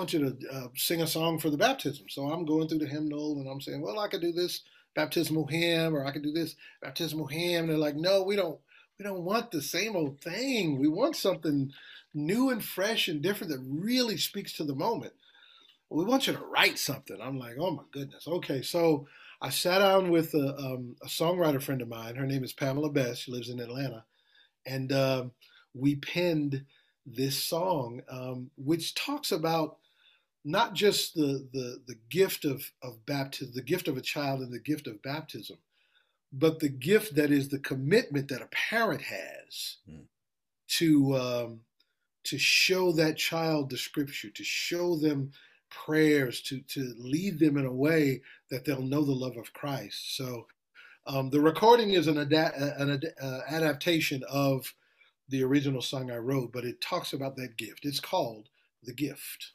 want 0.00 0.12
you 0.12 0.30
to 0.30 0.52
uh, 0.52 0.68
sing 0.74 1.02
a 1.02 1.06
song 1.06 1.38
for 1.38 1.50
the 1.50 1.56
baptism." 1.56 2.06
So 2.08 2.30
I'm 2.30 2.44
going 2.44 2.68
through 2.68 2.78
the 2.78 2.86
hymnal, 2.86 3.38
and 3.38 3.48
I'm 3.48 3.60
saying, 3.60 3.80
"Well, 3.82 3.98
I 3.98 4.08
could 4.08 4.20
do 4.20 4.32
this 4.32 4.62
baptismal 4.94 5.46
hymn, 5.46 5.94
or 5.94 6.04
I 6.04 6.10
could 6.10 6.22
do 6.22 6.32
this 6.32 6.56
baptismal 6.82 7.26
hymn." 7.26 7.64
And 7.64 7.70
they're 7.70 7.78
like, 7.78 7.96
"No, 7.96 8.22
we 8.22 8.36
don't. 8.36 8.58
We 8.98 9.04
don't 9.04 9.24
want 9.24 9.50
the 9.50 9.62
same 9.62 9.96
old 9.96 10.20
thing. 10.20 10.78
We 10.78 10.88
want 10.88 11.16
something 11.16 11.72
new 12.12 12.50
and 12.50 12.62
fresh 12.62 13.08
and 13.08 13.22
different 13.22 13.52
that 13.52 13.64
really 13.64 14.16
speaks 14.16 14.52
to 14.54 14.64
the 14.64 14.74
moment." 14.74 15.12
we 15.90 16.04
want 16.04 16.26
you 16.26 16.32
to 16.32 16.38
write 16.38 16.78
something. 16.78 17.18
I'm 17.20 17.38
like, 17.38 17.56
oh 17.58 17.72
my 17.72 17.82
goodness. 17.92 18.26
Okay. 18.26 18.62
So 18.62 19.08
I 19.42 19.50
sat 19.50 19.80
down 19.80 20.10
with 20.10 20.32
a, 20.34 20.56
um, 20.56 20.96
a, 21.02 21.06
songwriter 21.06 21.60
friend 21.60 21.82
of 21.82 21.88
mine. 21.88 22.14
Her 22.14 22.26
name 22.26 22.44
is 22.44 22.52
Pamela 22.52 22.90
Best. 22.90 23.22
She 23.22 23.32
lives 23.32 23.48
in 23.48 23.58
Atlanta, 23.58 24.04
and 24.64 24.92
um, 24.92 25.32
we 25.74 25.96
penned 25.96 26.64
this 27.06 27.42
song, 27.42 28.02
um, 28.08 28.50
which 28.56 28.94
talks 28.94 29.32
about 29.32 29.78
not 30.44 30.74
just 30.74 31.14
the 31.14 31.48
the 31.52 31.82
the 31.86 31.96
gift 32.08 32.44
of 32.44 32.62
of 32.82 33.04
baptism, 33.06 33.52
the 33.54 33.62
gift 33.62 33.88
of 33.88 33.96
a 33.96 34.02
child, 34.02 34.40
and 34.40 34.52
the 34.52 34.60
gift 34.60 34.86
of 34.86 35.02
baptism, 35.02 35.58
but 36.32 36.60
the 36.60 36.68
gift 36.68 37.14
that 37.16 37.30
is 37.30 37.48
the 37.48 37.58
commitment 37.58 38.28
that 38.28 38.42
a 38.42 38.46
parent 38.46 39.02
has 39.02 39.76
mm. 39.88 40.04
to 40.78 41.16
um, 41.16 41.60
to 42.24 42.38
show 42.38 42.92
that 42.92 43.16
child 43.16 43.70
the 43.70 43.76
scripture, 43.76 44.30
to 44.30 44.44
show 44.44 44.96
them 44.96 45.32
prayers, 45.70 46.40
to 46.42 46.60
to 46.60 46.94
lead 46.98 47.38
them 47.38 47.56
in 47.56 47.66
a 47.66 47.72
way 47.72 48.22
that 48.50 48.64
they'll 48.64 48.82
know 48.82 49.04
the 49.04 49.12
love 49.12 49.36
of 49.36 49.52
Christ. 49.52 50.16
So 50.16 50.46
um, 51.06 51.30
the 51.30 51.40
recording 51.40 51.90
is 51.90 52.06
an, 52.06 52.18
ada- 52.18 52.74
an 52.78 52.90
ad- 52.90 53.14
uh, 53.20 53.40
adaptation 53.48 54.22
of 54.28 54.74
the 55.28 55.42
original 55.42 55.80
song 55.80 56.10
I 56.10 56.16
wrote, 56.16 56.52
but 56.52 56.64
it 56.64 56.80
talks 56.80 57.12
about 57.12 57.36
that 57.36 57.56
gift. 57.56 57.84
It's 57.84 58.00
called 58.00 58.48
The 58.82 58.92
Gift. 58.92 59.52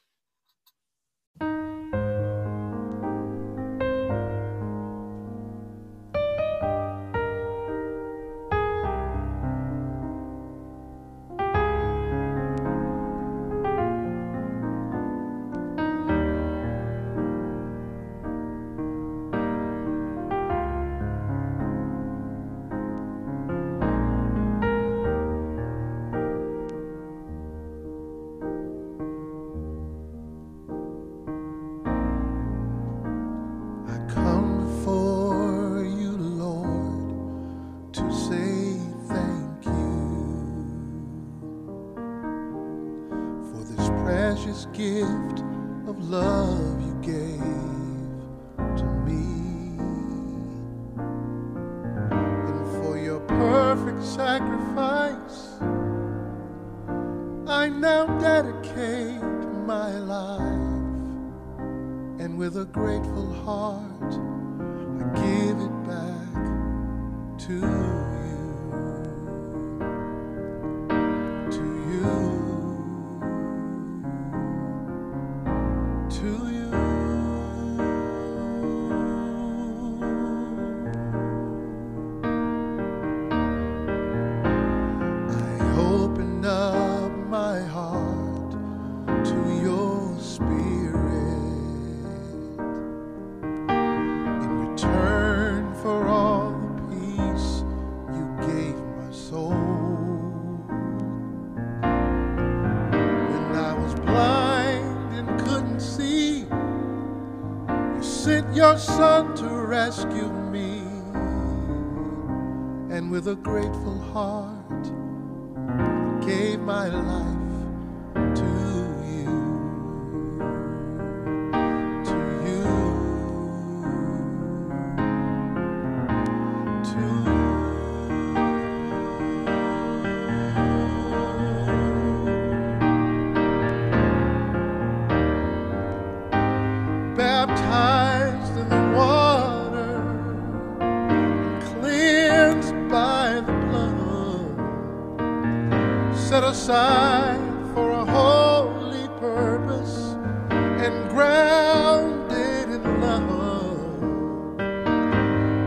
Aside 146.32 147.38
for 147.72 147.90
a 147.90 148.04
holy 148.04 149.06
purpose 149.20 150.16
and 150.50 151.08
grounded 151.10 152.68
in 152.68 153.00
love. 153.00 154.02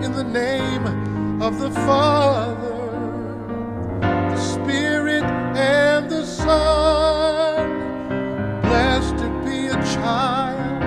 In 0.03 0.11
the 0.11 0.23
name 0.23 1.41
of 1.41 1.59
the 1.59 1.71
Father, 1.71 2.89
the 4.01 4.37
Spirit, 4.37 5.23
and 5.23 6.09
the 6.09 6.25
Son, 6.25 7.69
blessed 8.61 9.17
to 9.17 9.29
be 9.45 9.67
a 9.67 9.81
child 9.95 10.83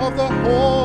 of 0.00 0.16
the 0.16 0.28
Holy 0.28 0.83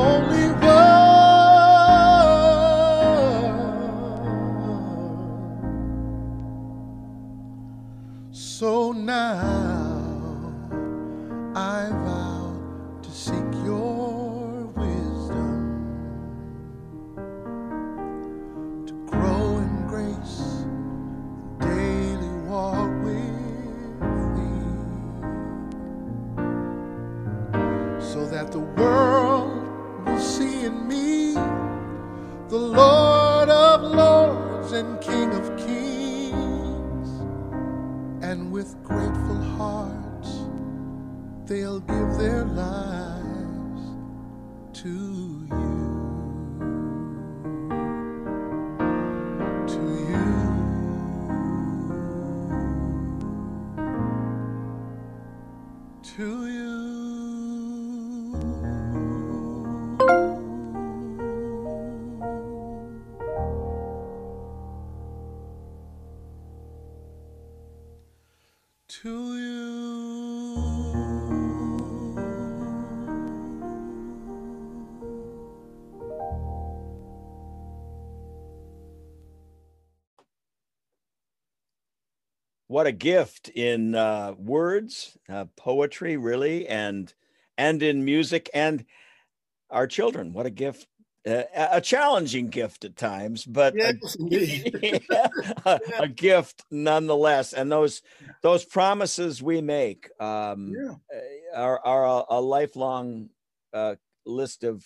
what 82.70 82.86
a 82.86 82.92
gift 82.92 83.48
in 83.48 83.96
uh, 83.96 84.32
words, 84.38 85.18
uh, 85.28 85.46
poetry, 85.56 86.16
really, 86.16 86.68
and 86.68 87.12
and 87.58 87.82
in 87.82 88.04
music, 88.04 88.48
and 88.54 88.84
our 89.70 89.88
children. 89.88 90.32
What 90.32 90.46
a 90.46 90.50
gift 90.50 90.86
uh, 91.26 91.42
a 91.54 91.80
challenging 91.80 92.48
gift 92.48 92.84
at 92.84 92.94
times, 92.94 93.44
but 93.44 93.74
yes, 93.76 94.16
a, 94.32 95.00
a, 95.66 95.80
a, 95.98 96.08
gift 96.08 96.62
nonetheless. 96.70 97.54
And 97.54 97.72
those 97.72 98.02
those 98.40 98.64
promises 98.64 99.42
we 99.42 99.60
make 99.60 100.08
um, 100.20 100.72
yeah. 100.72 100.94
Uh, 101.12 101.60
are, 101.60 101.80
are 101.84 102.06
a, 102.06 102.24
a 102.36 102.40
lifelong 102.40 103.30
uh, 103.74 103.96
list 104.24 104.62
of 104.62 104.84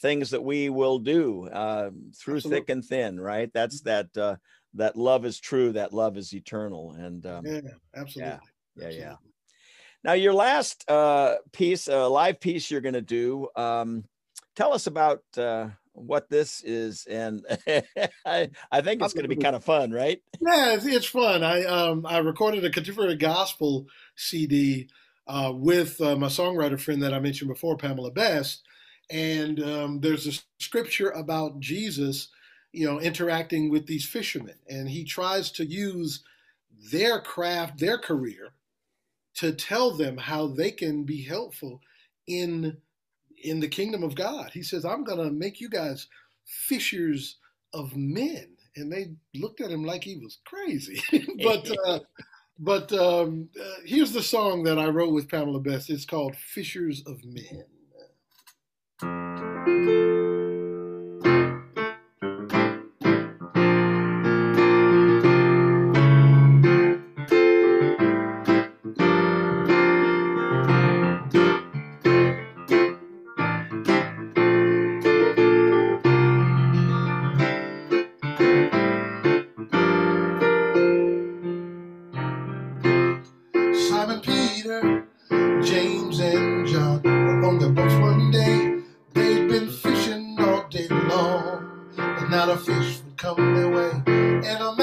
things 0.00 0.30
that 0.30 0.42
we 0.42 0.70
will 0.70 0.98
do 0.98 1.46
uh, 1.48 1.90
through 2.16 2.36
Absolutely. 2.36 2.60
thick 2.60 2.70
and 2.70 2.84
thin. 2.86 3.20
Right? 3.20 3.50
That's 3.52 3.82
mm-hmm. 3.82 4.14
that 4.14 4.16
uh, 4.16 4.36
that 4.74 4.96
love 4.96 5.24
is 5.24 5.40
true. 5.40 5.72
That 5.72 5.92
love 5.92 6.16
is 6.16 6.34
eternal. 6.34 6.92
And 6.92 7.24
um, 7.26 7.46
yeah, 7.46 7.60
absolutely. 7.94 8.22
Yeah, 8.22 8.38
yeah, 8.76 8.84
absolutely. 8.84 8.98
yeah. 8.98 9.14
Now, 10.04 10.12
your 10.12 10.34
last 10.34 10.88
uh, 10.88 11.36
piece, 11.52 11.88
a 11.88 12.06
live 12.06 12.40
piece 12.40 12.70
you're 12.70 12.80
going 12.80 12.94
to 12.94 13.02
do. 13.02 13.48
Um, 13.56 14.04
tell 14.54 14.72
us 14.72 14.86
about 14.86 15.22
uh, 15.36 15.68
what 15.92 16.30
this 16.30 16.62
is, 16.62 17.06
and 17.06 17.44
I, 18.26 18.50
I 18.70 18.80
think 18.80 19.02
it's 19.02 19.12
going 19.12 19.28
to 19.28 19.34
be 19.34 19.36
kind 19.36 19.56
of 19.56 19.64
fun, 19.64 19.90
right? 19.90 20.22
Yeah, 20.40 20.74
it's, 20.74 20.86
it's 20.86 21.06
fun. 21.06 21.42
I 21.42 21.64
um, 21.64 22.06
I 22.06 22.18
recorded 22.18 22.64
a 22.64 22.70
contemporary 22.70 23.16
gospel 23.16 23.86
CD 24.16 24.88
uh, 25.26 25.52
with 25.54 26.00
uh, 26.00 26.16
my 26.16 26.28
songwriter 26.28 26.80
friend 26.80 27.02
that 27.02 27.12
I 27.14 27.18
mentioned 27.18 27.48
before, 27.48 27.76
Pamela 27.76 28.12
Best, 28.12 28.62
and 29.10 29.60
um, 29.62 30.00
there's 30.00 30.26
a 30.26 30.62
scripture 30.62 31.10
about 31.10 31.58
Jesus, 31.58 32.28
you 32.72 32.86
know, 32.86 33.00
interacting 33.00 33.70
with 33.70 33.86
these 33.86 34.06
fishermen, 34.06 34.56
and 34.68 34.88
he 34.88 35.04
tries 35.04 35.50
to 35.52 35.64
use 35.64 36.22
their 36.90 37.20
craft, 37.20 37.78
their 37.78 37.98
career, 37.98 38.52
to 39.34 39.52
tell 39.52 39.96
them 39.96 40.16
how 40.16 40.46
they 40.46 40.70
can 40.70 41.04
be 41.04 41.22
helpful 41.22 41.80
in 42.26 42.76
in 43.42 43.60
the 43.60 43.68
kingdom 43.68 44.02
of 44.02 44.14
God. 44.14 44.50
He 44.52 44.62
says, 44.62 44.84
I'm 44.84 45.04
going 45.04 45.18
to 45.18 45.30
make 45.30 45.60
you 45.60 45.68
guys 45.68 46.08
fishers 46.44 47.36
of 47.72 47.96
men. 47.96 48.56
And 48.76 48.92
they 48.92 49.12
looked 49.34 49.60
at 49.60 49.70
him 49.70 49.84
like 49.84 50.02
he 50.02 50.16
was 50.16 50.38
crazy. 50.44 51.00
but 51.42 51.70
uh, 51.86 52.00
but 52.58 52.92
um, 52.92 53.48
uh, 53.60 53.80
here's 53.84 54.12
the 54.12 54.22
song 54.22 54.64
that 54.64 54.78
I 54.78 54.88
wrote 54.88 55.12
with 55.12 55.28
Pamela 55.28 55.60
Best. 55.60 55.90
It's 55.90 56.04
called 56.04 56.34
Fishers 56.36 57.02
of 57.06 57.24
Men. 57.24 57.64
out 92.38 92.50
of 92.50 92.64
fish 92.64 93.00
would 93.04 93.16
come 93.16 93.54
their 93.56 93.68
way. 93.68 93.90
And 94.06 94.62
I'm 94.62 94.77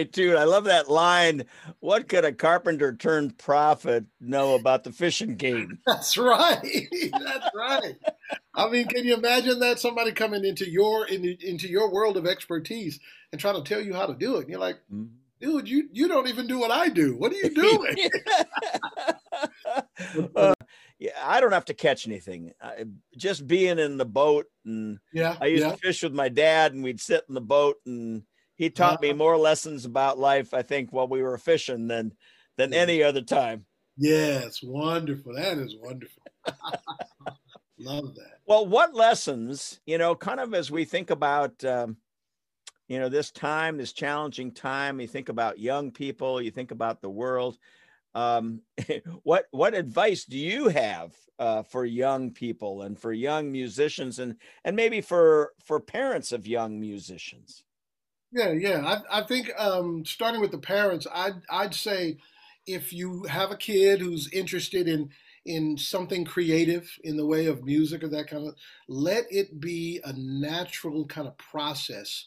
great 0.00 0.12
tune. 0.12 0.36
I 0.36 0.44
love 0.44 0.64
that 0.64 0.88
line. 0.88 1.44
What 1.80 2.08
could 2.08 2.24
a 2.24 2.32
carpenter 2.32 2.96
turned 2.96 3.36
prophet 3.36 4.06
know 4.20 4.54
about 4.54 4.84
the 4.84 4.92
fishing 4.92 5.36
game? 5.36 5.78
That's 5.86 6.16
right. 6.16 6.62
That's 7.12 7.50
right. 7.54 7.96
I 8.54 8.68
mean, 8.70 8.86
can 8.86 9.04
you 9.04 9.14
imagine 9.14 9.60
that 9.60 9.78
somebody 9.78 10.12
coming 10.12 10.44
into 10.44 10.68
your 10.68 11.06
in, 11.06 11.24
into 11.40 11.68
your 11.68 11.92
world 11.92 12.16
of 12.16 12.26
expertise 12.26 12.98
and 13.32 13.40
trying 13.40 13.62
to 13.62 13.68
tell 13.68 13.80
you 13.80 13.92
how 13.92 14.06
to 14.06 14.14
do 14.14 14.36
it? 14.36 14.42
And 14.42 14.48
you're 14.48 14.60
like, 14.60 14.78
mm-hmm. 14.92 15.06
dude, 15.40 15.68
you 15.68 15.88
you 15.92 16.08
don't 16.08 16.28
even 16.28 16.46
do 16.46 16.58
what 16.58 16.70
I 16.70 16.88
do. 16.88 17.16
What 17.16 17.32
are 17.32 17.36
you 17.36 17.50
doing? 17.54 17.96
uh, 20.34 20.54
yeah, 20.98 21.10
I 21.22 21.40
don't 21.40 21.52
have 21.52 21.66
to 21.66 21.74
catch 21.74 22.06
anything. 22.06 22.52
I, 22.62 22.86
just 23.18 23.46
being 23.46 23.78
in 23.78 23.98
the 23.98 24.06
boat 24.06 24.46
and 24.64 24.98
yeah, 25.12 25.36
I 25.40 25.46
used 25.46 25.64
yeah. 25.64 25.72
to 25.72 25.76
fish 25.76 26.02
with 26.02 26.14
my 26.14 26.30
dad, 26.30 26.72
and 26.72 26.82
we'd 26.82 27.00
sit 27.00 27.24
in 27.28 27.34
the 27.34 27.40
boat 27.42 27.76
and 27.84 28.22
he 28.60 28.68
taught 28.68 29.00
me 29.00 29.14
more 29.14 29.38
lessons 29.38 29.86
about 29.86 30.18
life, 30.18 30.52
I 30.52 30.60
think, 30.60 30.92
while 30.92 31.08
we 31.08 31.22
were 31.22 31.38
fishing 31.38 31.88
than 31.88 32.12
than 32.58 32.74
any 32.74 33.02
other 33.02 33.22
time. 33.22 33.64
Yes, 33.96 34.60
wonderful. 34.62 35.34
That 35.34 35.56
is 35.56 35.76
wonderful. 35.80 36.22
Love 37.78 38.14
that. 38.16 38.40
Well, 38.46 38.66
what 38.66 38.94
lessons, 38.94 39.80
you 39.86 39.96
know, 39.96 40.14
kind 40.14 40.40
of 40.40 40.52
as 40.52 40.70
we 40.70 40.84
think 40.84 41.08
about, 41.08 41.64
um, 41.64 41.96
you 42.86 42.98
know, 42.98 43.08
this 43.08 43.30
time, 43.30 43.78
this 43.78 43.94
challenging 43.94 44.52
time, 44.52 45.00
you 45.00 45.06
think 45.06 45.30
about 45.30 45.58
young 45.58 45.90
people, 45.90 46.42
you 46.42 46.50
think 46.50 46.70
about 46.70 47.00
the 47.00 47.08
world. 47.08 47.56
Um, 48.14 48.60
what 49.22 49.46
what 49.52 49.72
advice 49.72 50.26
do 50.26 50.36
you 50.36 50.68
have 50.68 51.14
uh, 51.38 51.62
for 51.62 51.86
young 51.86 52.30
people 52.30 52.82
and 52.82 52.98
for 52.98 53.10
young 53.10 53.50
musicians 53.50 54.18
and 54.18 54.36
and 54.66 54.76
maybe 54.76 55.00
for 55.00 55.54
for 55.64 55.80
parents 55.80 56.30
of 56.30 56.46
young 56.46 56.78
musicians? 56.78 57.64
Yeah, 58.32 58.50
yeah. 58.52 59.00
I, 59.10 59.20
I 59.20 59.22
think 59.26 59.50
um, 59.58 60.04
starting 60.04 60.40
with 60.40 60.52
the 60.52 60.58
parents, 60.58 61.06
I'd 61.12 61.42
I'd 61.50 61.74
say 61.74 62.18
if 62.66 62.92
you 62.92 63.24
have 63.24 63.50
a 63.50 63.56
kid 63.56 64.00
who's 64.00 64.32
interested 64.32 64.86
in 64.88 65.10
in 65.44 65.76
something 65.76 66.24
creative 66.24 66.88
in 67.02 67.16
the 67.16 67.26
way 67.26 67.46
of 67.46 67.64
music 67.64 68.04
or 68.04 68.08
that 68.08 68.28
kind 68.28 68.46
of, 68.46 68.54
let 68.88 69.24
it 69.30 69.58
be 69.58 69.98
a 70.04 70.12
natural 70.12 71.06
kind 71.06 71.26
of 71.26 71.36
process 71.38 72.26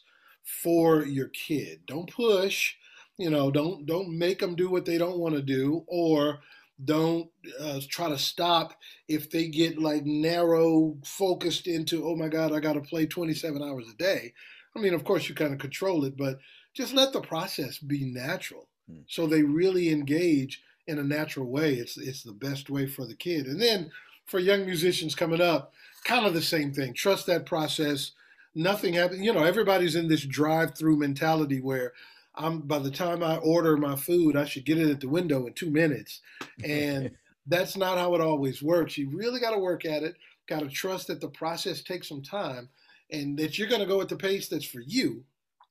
for 0.62 1.04
your 1.06 1.28
kid. 1.28 1.80
Don't 1.86 2.10
push, 2.10 2.74
you 3.16 3.30
know. 3.30 3.50
Don't 3.50 3.86
don't 3.86 4.18
make 4.18 4.40
them 4.40 4.56
do 4.56 4.68
what 4.68 4.84
they 4.84 4.98
don't 4.98 5.18
want 5.18 5.34
to 5.36 5.42
do, 5.42 5.84
or 5.86 6.40
don't 6.84 7.30
uh, 7.60 7.80
try 7.88 8.08
to 8.08 8.18
stop 8.18 8.76
if 9.08 9.30
they 9.30 9.46
get 9.48 9.78
like 9.78 10.04
narrow 10.04 10.96
focused 11.04 11.68
into 11.68 12.04
oh 12.04 12.16
my 12.16 12.26
god 12.28 12.52
i 12.52 12.58
got 12.58 12.72
to 12.72 12.80
play 12.80 13.06
27 13.06 13.62
hours 13.62 13.86
a 13.88 13.96
day 13.96 14.32
I 14.76 14.80
mean, 14.80 14.94
of 14.94 15.04
course, 15.04 15.28
you 15.28 15.34
kind 15.34 15.52
of 15.52 15.58
control 15.58 16.04
it, 16.04 16.16
but 16.16 16.38
just 16.74 16.94
let 16.94 17.12
the 17.12 17.20
process 17.20 17.78
be 17.78 18.04
natural. 18.04 18.68
Hmm. 18.90 19.00
So 19.06 19.26
they 19.26 19.42
really 19.42 19.90
engage 19.90 20.62
in 20.86 20.98
a 20.98 21.04
natural 21.04 21.46
way. 21.46 21.74
It's 21.74 21.96
it's 21.96 22.22
the 22.22 22.32
best 22.32 22.70
way 22.70 22.86
for 22.86 23.06
the 23.06 23.14
kid. 23.14 23.46
And 23.46 23.60
then 23.60 23.90
for 24.26 24.38
young 24.38 24.64
musicians 24.64 25.14
coming 25.14 25.40
up, 25.40 25.72
kind 26.04 26.26
of 26.26 26.34
the 26.34 26.42
same 26.42 26.72
thing. 26.72 26.94
Trust 26.94 27.26
that 27.26 27.46
process. 27.46 28.12
Nothing 28.54 28.94
happens. 28.94 29.22
You 29.22 29.32
know, 29.32 29.44
everybody's 29.44 29.96
in 29.96 30.08
this 30.08 30.24
drive-through 30.24 30.96
mentality 30.96 31.60
where 31.60 31.92
I'm 32.34 32.60
by 32.60 32.78
the 32.78 32.90
time 32.90 33.22
I 33.22 33.36
order 33.36 33.76
my 33.76 33.96
food, 33.96 34.36
I 34.36 34.44
should 34.44 34.64
get 34.64 34.78
it 34.78 34.90
at 34.90 35.00
the 35.00 35.08
window 35.08 35.46
in 35.46 35.54
two 35.54 35.70
minutes. 35.70 36.20
And 36.64 37.12
that's 37.46 37.76
not 37.76 37.98
how 37.98 38.14
it 38.14 38.20
always 38.20 38.62
works. 38.62 38.98
You 38.98 39.10
really 39.10 39.40
got 39.40 39.52
to 39.52 39.58
work 39.58 39.84
at 39.84 40.02
it, 40.02 40.16
got 40.46 40.60
to 40.60 40.68
trust 40.68 41.08
that 41.08 41.20
the 41.20 41.28
process 41.28 41.82
takes 41.82 42.08
some 42.08 42.22
time 42.22 42.68
and 43.10 43.38
that 43.38 43.58
you're 43.58 43.68
going 43.68 43.80
to 43.80 43.86
go 43.86 44.00
at 44.00 44.08
the 44.08 44.16
pace 44.16 44.48
that's 44.48 44.64
for 44.64 44.80
you, 44.80 45.24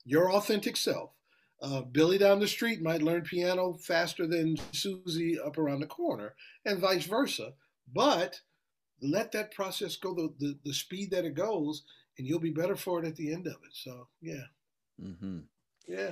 your 0.06 0.32
authentic 0.32 0.78
self. 0.78 1.12
Uh, 1.62 1.82
Billy 1.82 2.18
down 2.18 2.40
the 2.40 2.48
street 2.48 2.82
might 2.82 3.02
learn 3.02 3.22
piano 3.22 3.74
faster 3.74 4.28
than 4.28 4.58
Susie 4.74 5.40
up 5.40 5.58
around 5.58 5.80
the 5.80 5.88
corner, 5.88 6.36
and 6.66 6.80
vice 6.80 7.06
versa. 7.06 7.54
But 7.94 8.42
let 9.02 9.32
that 9.32 9.54
process 9.54 9.96
go 9.96 10.14
the, 10.14 10.34
the, 10.40 10.60
the 10.66 10.74
speed 10.74 11.12
that 11.12 11.26
it 11.26 11.36
goes, 11.36 11.84
and 12.18 12.28
you'll 12.28 12.40
be 12.40 12.52
better 12.52 12.76
for 12.76 13.00
it 13.00 13.08
at 13.08 13.16
the 13.16 13.32
end 13.34 13.48
of 13.48 13.54
it. 13.54 13.74
So, 13.74 14.08
yeah. 14.22 14.44
Mm-hmm. 15.02 15.40
Yeah. 15.88 16.12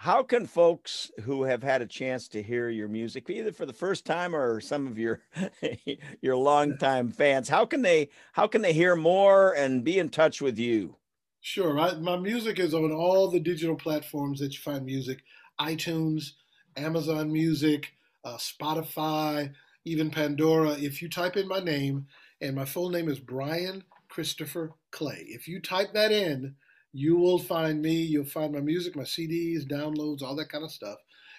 How 0.00 0.22
can 0.22 0.46
folks 0.46 1.10
who 1.24 1.42
have 1.42 1.64
had 1.64 1.82
a 1.82 1.86
chance 1.86 2.28
to 2.28 2.40
hear 2.40 2.68
your 2.68 2.86
music, 2.86 3.28
either 3.28 3.50
for 3.50 3.66
the 3.66 3.72
first 3.72 4.06
time 4.06 4.32
or 4.32 4.60
some 4.60 4.86
of 4.86 4.96
your 4.96 5.22
your 6.22 6.36
longtime 6.36 7.10
fans, 7.10 7.48
how 7.48 7.66
can 7.66 7.82
they 7.82 8.10
how 8.32 8.46
can 8.46 8.62
they 8.62 8.72
hear 8.72 8.94
more 8.94 9.52
and 9.54 9.82
be 9.82 9.98
in 9.98 10.08
touch 10.08 10.40
with 10.40 10.56
you? 10.56 10.94
Sure. 11.40 11.76
I, 11.80 11.94
my 11.94 12.16
music 12.16 12.60
is 12.60 12.74
on 12.74 12.92
all 12.92 13.28
the 13.28 13.40
digital 13.40 13.74
platforms 13.74 14.38
that 14.38 14.52
you 14.52 14.60
find 14.60 14.86
music: 14.86 15.18
iTunes, 15.60 16.30
Amazon 16.76 17.32
Music, 17.32 17.92
uh, 18.24 18.36
Spotify, 18.36 19.52
even 19.84 20.12
Pandora. 20.12 20.74
If 20.78 21.02
you 21.02 21.08
type 21.08 21.36
in 21.36 21.48
my 21.48 21.58
name, 21.58 22.06
and 22.40 22.54
my 22.54 22.66
full 22.66 22.90
name 22.90 23.08
is 23.08 23.18
Brian 23.18 23.82
Christopher 24.08 24.74
Clay. 24.92 25.24
If 25.26 25.48
you 25.48 25.60
type 25.60 25.92
that 25.94 26.12
in, 26.12 26.54
you 26.98 27.16
will 27.16 27.38
find 27.38 27.80
me. 27.80 27.92
You'll 27.92 28.24
find 28.24 28.52
my 28.52 28.60
music, 28.60 28.96
my 28.96 29.04
CDs, 29.04 29.64
downloads, 29.64 30.20
all 30.20 30.34
that 30.34 30.48
kind 30.48 30.64
of 30.64 30.72
stuff. 30.72 30.98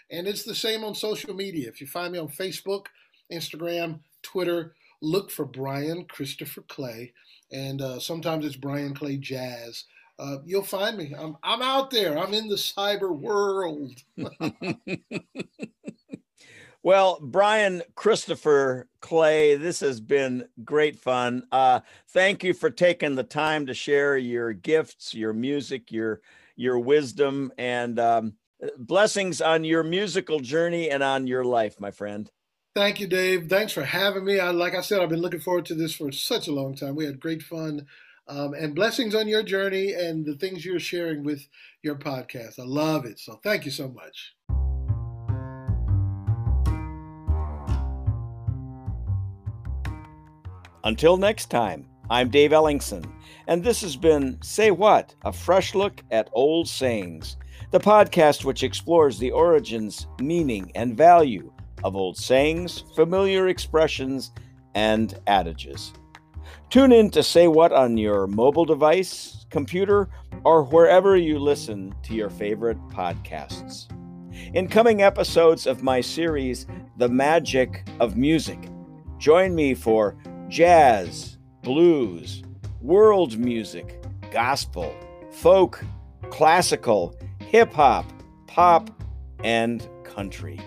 And 0.10 0.26
it's 0.26 0.44
the 0.44 0.56
same 0.56 0.86
on 0.86 0.96
social 0.96 1.34
media. 1.34 1.68
If 1.68 1.82
you 1.82 1.88
find 1.88 2.14
me 2.14 2.20
on 2.20 2.30
Facebook, 2.30 2.86
Instagram, 3.32 4.00
Twitter, 4.24 4.74
look 5.02 5.30
for 5.30 5.44
Brian 5.44 6.06
Christopher 6.06 6.62
Clay. 6.62 7.12
And 7.52 7.82
uh, 7.82 8.00
sometimes 8.00 8.46
it's 8.46 8.56
Brian 8.56 8.96
Clay 8.96 9.18
Jazz. 9.18 9.84
Uh, 10.18 10.38
you'll 10.46 10.64
find 10.64 10.98
me. 10.98 11.14
I'm, 11.18 11.36
I'm 11.44 11.62
out 11.62 11.92
there. 11.92 12.18
I'm 12.18 12.34
in 12.34 12.48
the 12.48 12.56
cyber 12.56 13.14
world. 13.14 14.02
Well, 16.82 17.20
Brian 17.22 17.84
Christopher 17.96 18.88
Clay, 19.02 19.56
this 19.56 19.82
has 19.82 20.00
been 20.00 20.48
great 20.64 20.98
fun. 20.98 21.44
Uh, 21.52 21.82
thank 22.08 22.42
you 22.44 22.54
for 22.54 22.70
taking 22.70 23.16
the 23.16 23.24
time 23.24 23.66
to 23.66 23.74
share 23.74 24.18
your 24.18 24.54
gifts, 24.54 25.14
your 25.14 25.34
music, 25.34 25.92
your 25.92 26.22
your 26.56 26.80
wisdom, 26.80 27.52
and 27.58 28.00
um, 28.00 28.34
blessings 28.78 29.42
on 29.42 29.64
your 29.64 29.84
musical 29.84 30.40
journey 30.40 30.90
and 30.90 31.04
on 31.04 31.28
your 31.28 31.44
life, 31.44 31.80
my 31.80 31.92
friend. 31.92 32.32
Thank 32.76 33.00
you, 33.00 33.08
Dave. 33.08 33.48
Thanks 33.50 33.74
for 33.74 33.84
having 33.84 34.26
me. 34.26 34.40
I, 34.40 34.52
like 34.52 34.76
I 34.76 34.82
said, 34.82 35.02
I've 35.02 35.10
been 35.10 35.22
looking 35.22 35.40
forward 35.40 35.66
to 35.68 35.76
this 35.76 35.96
for 35.96 36.12
such 36.12 36.48
a 36.48 36.54
long 36.54 36.76
time. 36.76 36.96
We 36.96 37.06
had 37.06 37.20
great 37.20 37.42
fun. 37.42 37.88
Um, 38.28 38.54
and 38.54 38.76
blessings 38.76 39.16
on 39.16 39.28
your 39.28 39.42
journey 39.42 39.94
and 39.94 40.26
the 40.26 40.36
things 40.36 40.64
you're 40.64 40.80
sharing 40.80 41.24
with 41.24 41.48
your 41.82 41.96
podcast. 41.96 42.60
I 42.60 42.64
love 42.64 43.06
it. 43.06 43.20
So 43.20 43.40
thank 43.44 43.66
you 43.66 43.72
so 43.72 43.88
much. 43.88 44.36
Until 50.86 51.18
next 51.18 51.48
time, 51.48 51.86
I'm 52.10 52.30
Dave 52.30 52.52
Ellingson, 52.52 53.06
and 53.48 53.62
this 53.62 53.82
has 53.82 53.98
been 53.98 54.42
Say 54.42 54.72
What? 54.72 55.14
A 55.26 55.34
fresh 55.34 55.76
look 55.76 56.02
at 56.10 56.30
old 56.32 56.70
sayings, 56.70 57.36
the 57.72 57.82
podcast 57.82 58.46
which 58.46 58.64
explores 58.64 59.20
the 59.20 59.32
origins, 59.32 60.08
meaning, 60.22 60.72
and 60.76 60.96
value 60.96 61.52
of 61.84 61.98
old 61.98 62.16
sayings, 62.16 62.86
familiar 62.96 63.50
expressions, 63.50 64.32
and 64.74 65.20
adages. 65.28 65.92
Tune 66.70 66.94
in 66.94 67.10
to 67.10 67.24
Say 67.24 67.50
What 67.50 67.74
on 67.74 67.98
your 67.98 68.26
mobile 68.26 68.66
device, 68.66 69.46
computer, 69.50 70.08
or 70.46 70.64
wherever 70.64 71.18
you 71.18 71.40
listen 71.40 71.94
to 72.04 72.14
your 72.14 72.30
favorite 72.30 72.80
podcasts. 72.88 73.92
In 74.54 74.70
coming 74.70 75.02
episodes 75.02 75.68
of 75.68 75.84
my 75.84 76.00
series, 76.00 76.68
The 76.96 77.10
Magic 77.10 77.86
of 78.00 78.16
Music, 78.16 78.70
join 79.18 79.54
me 79.54 79.74
for 79.74 80.16
jazz, 80.50 81.38
blues, 81.62 82.44
world 82.82 83.38
music, 83.38 84.02
gospel, 84.32 84.94
folk, 85.32 85.84
classical, 86.30 87.16
hip 87.40 87.74
hop, 87.74 88.06
pop, 88.48 88.90
and 89.44 89.88
country. 90.04 90.60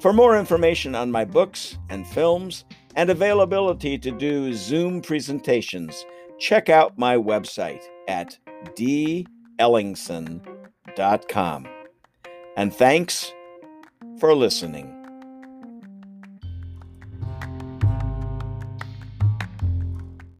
For 0.00 0.12
more 0.12 0.38
information 0.38 0.94
on 0.94 1.10
my 1.10 1.24
books 1.24 1.78
and 1.88 2.06
films 2.06 2.66
and 2.94 3.08
availability 3.10 3.98
to 3.98 4.10
do 4.10 4.52
Zoom 4.52 5.00
presentations, 5.00 6.04
check 6.38 6.68
out 6.68 6.98
my 6.98 7.16
website 7.16 7.82
at 8.06 8.38
dellingson.com. 8.76 11.68
And 12.56 12.72
thanks 12.72 13.32
for 14.18 14.32
listening. 14.34 15.03